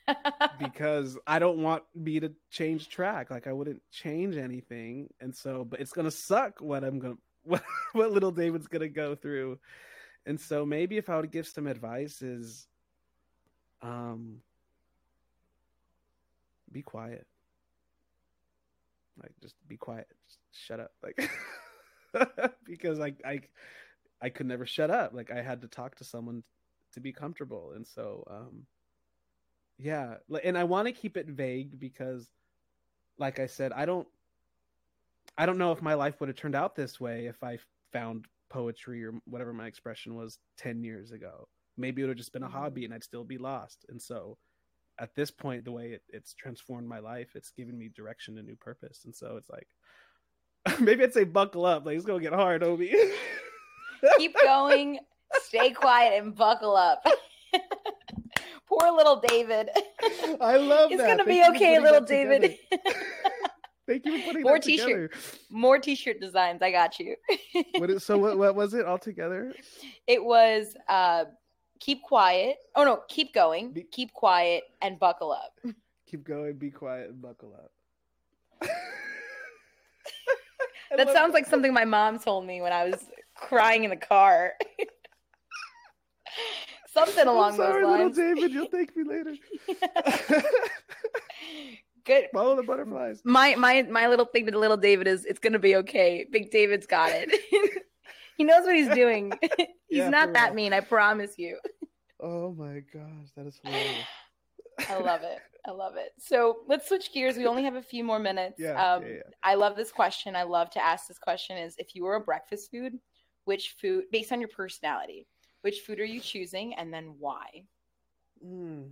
[0.58, 3.30] because I don't want me to change track.
[3.30, 7.62] Like I wouldn't change anything, and so but it's gonna suck what I'm gonna what
[7.92, 9.58] what little David's gonna go through,
[10.24, 12.66] and so maybe if I would give some advice is,
[13.82, 14.40] um,
[16.70, 17.26] be quiet.
[19.22, 20.06] Like just be quiet.
[20.28, 20.92] Just shut up.
[21.02, 21.30] Like
[22.64, 23.40] because I I
[24.22, 25.12] I could never shut up.
[25.12, 26.42] Like I had to talk to someone
[26.92, 28.66] to be comfortable, and so um
[29.78, 32.30] yeah and i want to keep it vague because
[33.18, 34.08] like i said i don't
[35.36, 37.58] i don't know if my life would have turned out this way if i
[37.92, 41.48] found poetry or whatever my expression was 10 years ago.
[41.76, 43.84] Maybe it would have just been a hobby and i'd still be lost.
[43.88, 44.38] And so
[44.98, 48.46] at this point the way it, it's transformed my life it's given me direction and
[48.46, 49.02] new purpose.
[49.04, 49.68] And so it's like
[50.80, 51.84] maybe i'd say buckle up.
[51.84, 52.94] Like it's gonna get hard obi
[54.18, 54.98] Keep going,
[55.42, 57.04] stay quiet, and buckle up.
[58.66, 59.70] Poor little David.
[60.40, 62.56] i love It's that gonna Thank be okay, little David.
[63.86, 65.14] Thank you for putting More that t-shirt.
[65.48, 66.60] More t-shirt designs.
[66.60, 67.14] I got you.
[67.76, 69.54] What is, so what, what was it altogether?
[70.08, 71.26] it was uh,
[71.78, 72.56] keep quiet.
[72.74, 73.72] Oh no, keep going.
[73.72, 75.58] Be- keep quiet and buckle up.
[76.08, 77.70] Keep going, be quiet, and buckle up.
[80.96, 83.06] That sounds like something my mom told me when I was
[83.36, 84.52] crying in the car.
[86.92, 88.34] Something I'm along sorry, those little.
[88.34, 88.52] David.
[88.52, 89.34] You'll thank me later.
[92.04, 92.26] Good.
[92.32, 93.20] Follow the butterflies.
[93.24, 96.24] My my my little thing to little David is it's gonna be okay.
[96.30, 97.82] Big David's got it.
[98.36, 99.32] he knows what he's doing.
[99.88, 100.54] he's Yeah, not that real.
[100.54, 101.58] mean, I promise you.
[102.20, 104.06] Oh my gosh, that is hilarious.
[104.88, 105.38] I love it.
[105.66, 106.12] I love it.
[106.18, 107.36] So let's switch gears.
[107.36, 108.54] We only have a few more minutes.
[108.58, 109.20] Yeah, um, yeah, yeah.
[109.42, 110.36] I love this question.
[110.36, 112.94] I love to ask this question is if you were a breakfast food,
[113.46, 115.26] which food based on your personality,
[115.62, 117.64] which food are you choosing and then why?
[118.44, 118.90] Mm.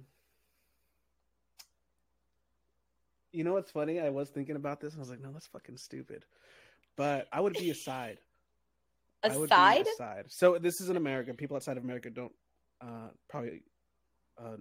[3.33, 4.01] You know what's funny?
[4.01, 4.95] I was thinking about this.
[4.95, 6.25] and I was like, no, that's fucking stupid.
[6.97, 8.19] But I would be a side.
[9.25, 9.87] Be Aside?
[9.87, 10.25] a side.
[10.29, 11.33] So this is in America.
[11.33, 12.33] People outside of America don't
[12.83, 13.63] uh, probably
[14.39, 14.57] uh,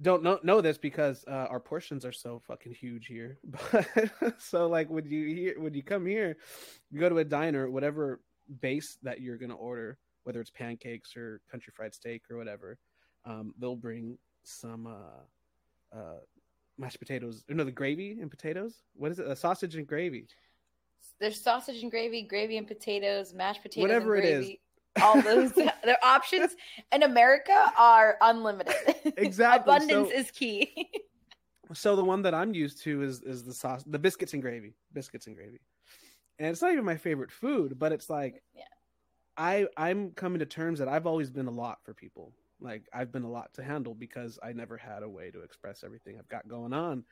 [0.00, 3.38] don't know know this because uh, our portions are so fucking huge here.
[3.70, 6.38] But so like when you hear when you come here,
[6.90, 8.20] you go to a diner, whatever
[8.60, 12.78] base that you're gonna order, whether it's pancakes or country fried steak or whatever,
[13.24, 16.18] um, they'll bring some uh, uh,
[16.78, 17.44] mashed potatoes.
[17.48, 18.82] No, the gravy and potatoes.
[18.94, 19.26] What is it?
[19.26, 20.26] A sausage and gravy.
[21.18, 24.50] There's sausage and gravy, gravy and potatoes, mashed potatoes, Whatever it is.
[25.02, 25.52] All those
[25.84, 26.56] their options
[26.92, 28.74] in America are unlimited.
[29.16, 30.88] Exactly, Abundance so- is key.
[31.72, 34.74] So the one that I'm used to is is the sauce, the biscuits and gravy,
[34.92, 35.60] biscuits and gravy,
[36.40, 38.64] and it's not even my favorite food, but it's like, Yeah.
[39.36, 42.34] I I'm coming to terms that I've always been a lot for people.
[42.60, 45.84] Like I've been a lot to handle because I never had a way to express
[45.84, 47.04] everything I've got going on,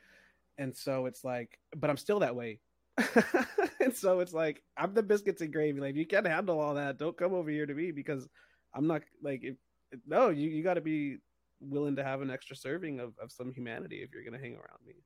[0.59, 2.61] and so it's like, but I'm still that way.
[3.81, 5.81] and so it's like I'm the biscuits and gravy.
[5.81, 8.29] Like you can't handle all that, don't come over here to me because
[8.75, 9.57] I'm not like if,
[10.07, 10.31] no.
[10.31, 11.19] You you got to be
[11.61, 14.57] willing to have an extra serving of, of some humanity if you're going to hang
[14.57, 15.05] around me.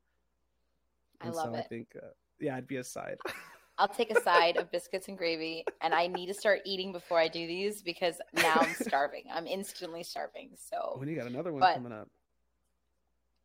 [1.21, 2.09] I And love so I think, uh,
[2.41, 3.19] yeah, I'd be a side.
[3.79, 7.19] I'll take a side of biscuits and gravy, and I need to start eating before
[7.19, 9.25] I do these because now I'm starving.
[9.33, 10.51] I'm instantly starving.
[10.57, 12.09] So when you got another one But- coming up,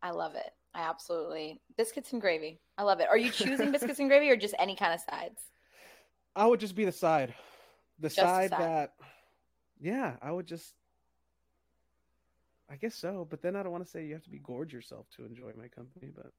[0.01, 0.51] I love it.
[0.75, 2.59] I absolutely biscuits and gravy.
[2.77, 3.07] I love it.
[3.09, 5.41] Are you choosing biscuits and gravy or just any kind of sides?
[6.35, 7.33] I would just be the side,
[7.97, 8.59] the side, side.
[8.61, 8.93] that,
[9.79, 10.75] yeah, I would just,
[12.69, 13.25] I guess so.
[13.27, 15.51] But then I don't want to say you have to be gorge yourself to enjoy
[15.57, 16.31] my company, but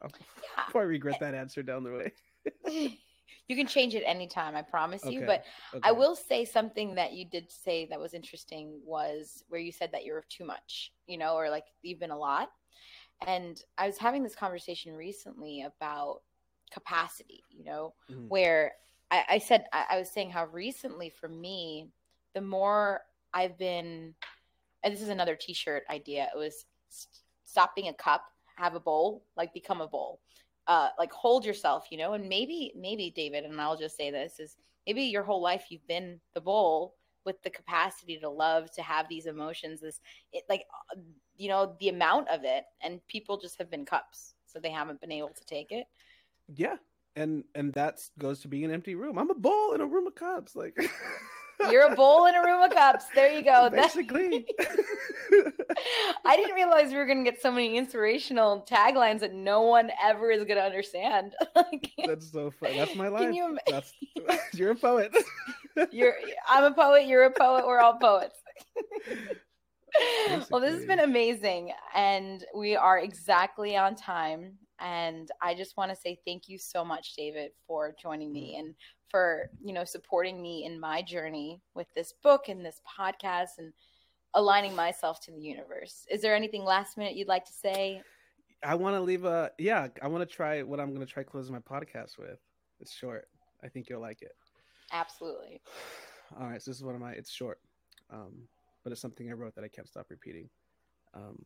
[0.00, 0.64] I'll Yeah.
[0.70, 1.18] probably regret eh.
[1.20, 1.90] that answer down the
[2.70, 2.98] way.
[3.48, 4.56] you can change it anytime.
[4.56, 5.18] I promise you.
[5.20, 5.44] Okay, But
[5.82, 9.90] I will say something that you did say that was interesting was where you said
[9.92, 12.50] that you're too much, you know, or like you've been a lot.
[13.26, 16.20] And I was having this conversation recently about
[16.70, 18.28] capacity, you know, Mhm.
[18.28, 18.72] where
[19.10, 21.88] I, I said, I, I was saying how recently for me,
[22.34, 23.02] the more
[23.32, 24.14] I've been,
[24.82, 28.24] and this is another t shirt idea, it was st- stop being a cup,
[28.56, 30.20] have a bowl, like become a bowl.
[30.66, 34.40] Uh, like hold yourself, you know, and maybe, maybe David, and I'll just say this
[34.40, 34.56] is
[34.86, 36.94] maybe your whole life you've been the bowl
[37.24, 40.00] with the capacity to love to have these emotions this
[40.32, 41.00] it, like uh,
[41.36, 45.00] you know the amount of it and people just have been cups so they haven't
[45.00, 45.86] been able to take it
[46.54, 46.76] Yeah,
[47.16, 49.18] and and that goes to being an empty room.
[49.18, 50.54] I'm a bowl in a room of cups.
[50.54, 50.76] Like
[51.70, 54.46] you're a bowl in a room of cups there you go basically.
[56.24, 59.90] i didn't realize we were going to get so many inspirational taglines that no one
[60.02, 61.34] ever is going to understand
[62.06, 62.76] That's so fun.
[62.76, 63.22] That's my life.
[63.22, 63.92] can you That's
[64.54, 65.14] you're a poet.
[65.90, 66.14] you're
[66.48, 68.38] i'm a poet you're a poet we're all poets
[70.50, 75.90] well this has been amazing and we are exactly on time and i just want
[75.90, 78.60] to say thank you so much david for joining me mm.
[78.60, 78.74] and
[79.14, 83.72] for you know supporting me in my journey with this book and this podcast and
[84.34, 88.02] aligning myself to the universe is there anything last minute you'd like to say
[88.64, 89.86] I want to leave a yeah.
[90.02, 92.38] I want to try what I'm going to try closing my podcast with.
[92.80, 93.28] It's short.
[93.62, 94.34] I think you'll like it.
[94.90, 95.60] absolutely
[96.40, 97.12] All right, so this is one of my.
[97.12, 97.60] It's short,
[98.10, 98.48] um,
[98.82, 100.48] but it's something I wrote that I can't stop repeating.
[101.12, 101.44] Um,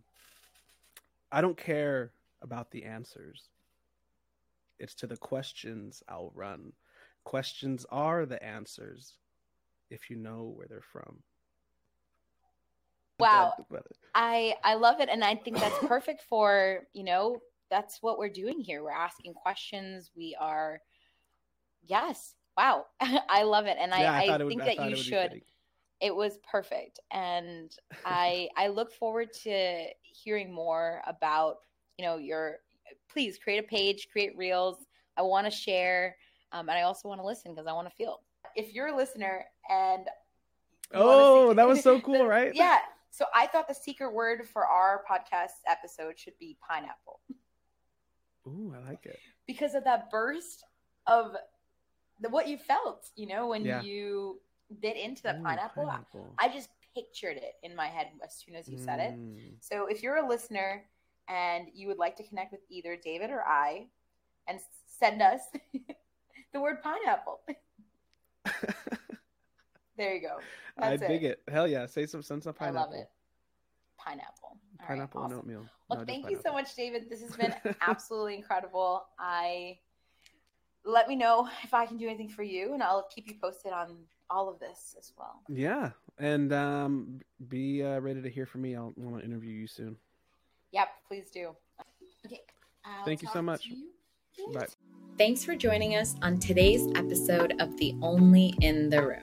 [1.31, 3.51] I don't care about the answers.
[4.79, 6.73] It's to the questions I'll run.
[7.29, 9.13] Questions are the answers,
[9.91, 11.23] if you know where they're from.
[13.21, 13.53] Wow.
[14.15, 17.37] I I love it and I think that's perfect for, you know,
[17.71, 18.83] that's what we're doing here.
[18.83, 20.11] We're asking questions.
[20.17, 20.81] We are
[21.87, 22.35] yes.
[22.57, 22.87] Wow.
[23.29, 23.77] I love it.
[23.79, 25.43] And yeah, I, I, it would- think I that you should.
[26.01, 26.99] It was perfect.
[27.11, 27.71] And
[28.07, 31.57] I I look forward to hearing more about,
[31.99, 32.61] you know, your
[33.13, 34.87] please create a page, create reels.
[35.19, 36.17] I want to share.
[36.53, 38.21] Um, and I also want to listen because I want to feel.
[38.57, 40.07] If you're a listener and
[40.95, 42.55] Oh, see- that was so cool, right?
[42.55, 42.79] yeah.
[43.11, 47.21] So I thought the secret word for our podcast episode should be pineapple
[48.47, 49.19] Ooh, I like it.
[49.47, 50.65] because of that burst
[51.07, 51.33] of
[52.21, 53.83] the, what you felt, you know, when Yeah.
[53.83, 54.41] you
[54.81, 55.87] bit into the Ooh, pineapple.
[55.87, 56.35] I- pineapple.
[56.39, 59.15] I just pictured it in my head as soon as you said it.
[59.19, 59.55] Mm.
[59.61, 60.85] So if you're a listener
[61.29, 63.89] and you would like to connect with either David or I
[64.47, 65.41] and send us
[66.53, 67.41] the word pineapple.
[69.99, 70.39] There you go.
[70.79, 71.43] I That's dig it.
[71.49, 71.85] Hell yeah!
[71.87, 72.93] Say some send some I pineapple.
[72.93, 73.11] love it.
[73.99, 74.31] Pineapple.
[74.45, 75.39] All right, Pineapple and awesome.
[75.41, 75.67] oatmeal.
[75.91, 77.11] Well, No, thank you so much, David.
[77.11, 79.07] This has been absolutely incredible.
[79.19, 79.79] I
[80.85, 83.73] let me know if I can do anything for you, and I'll keep you posted
[83.73, 83.97] on
[84.31, 85.43] all of this as well.
[85.49, 88.77] Yeah, and um, be uh, ready to hear from me.
[88.77, 89.97] I'll want to interview you soon.
[90.71, 91.57] Yep, please do.
[92.25, 92.43] Okay.
[92.85, 93.69] I'll Thank you so much.
[94.53, 94.67] Bye.
[95.19, 99.23] Thanks for joining us on today's episode of The Only in the Room.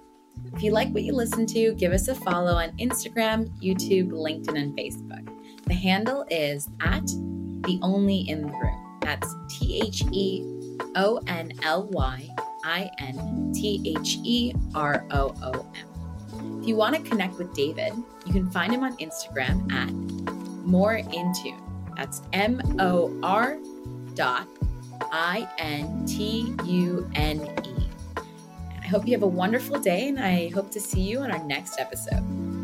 [0.53, 4.59] If you like what you listen to, give us a follow on Instagram, YouTube, LinkedIn,
[4.59, 5.27] and Facebook.
[5.65, 8.99] The handle is at The Only in the Room.
[9.01, 10.43] That's T H E
[10.95, 12.29] O N L Y
[12.63, 16.59] I N T H E R O O M.
[16.61, 17.93] If you want to connect with David,
[18.25, 19.91] you can find him on Instagram at
[20.65, 21.61] More in Tune.
[21.95, 23.57] That's M O R
[24.15, 24.47] dot
[25.01, 27.89] I N T U N E.
[28.81, 31.43] I hope you have a wonderful day, and I hope to see you on our
[31.43, 32.54] next episode.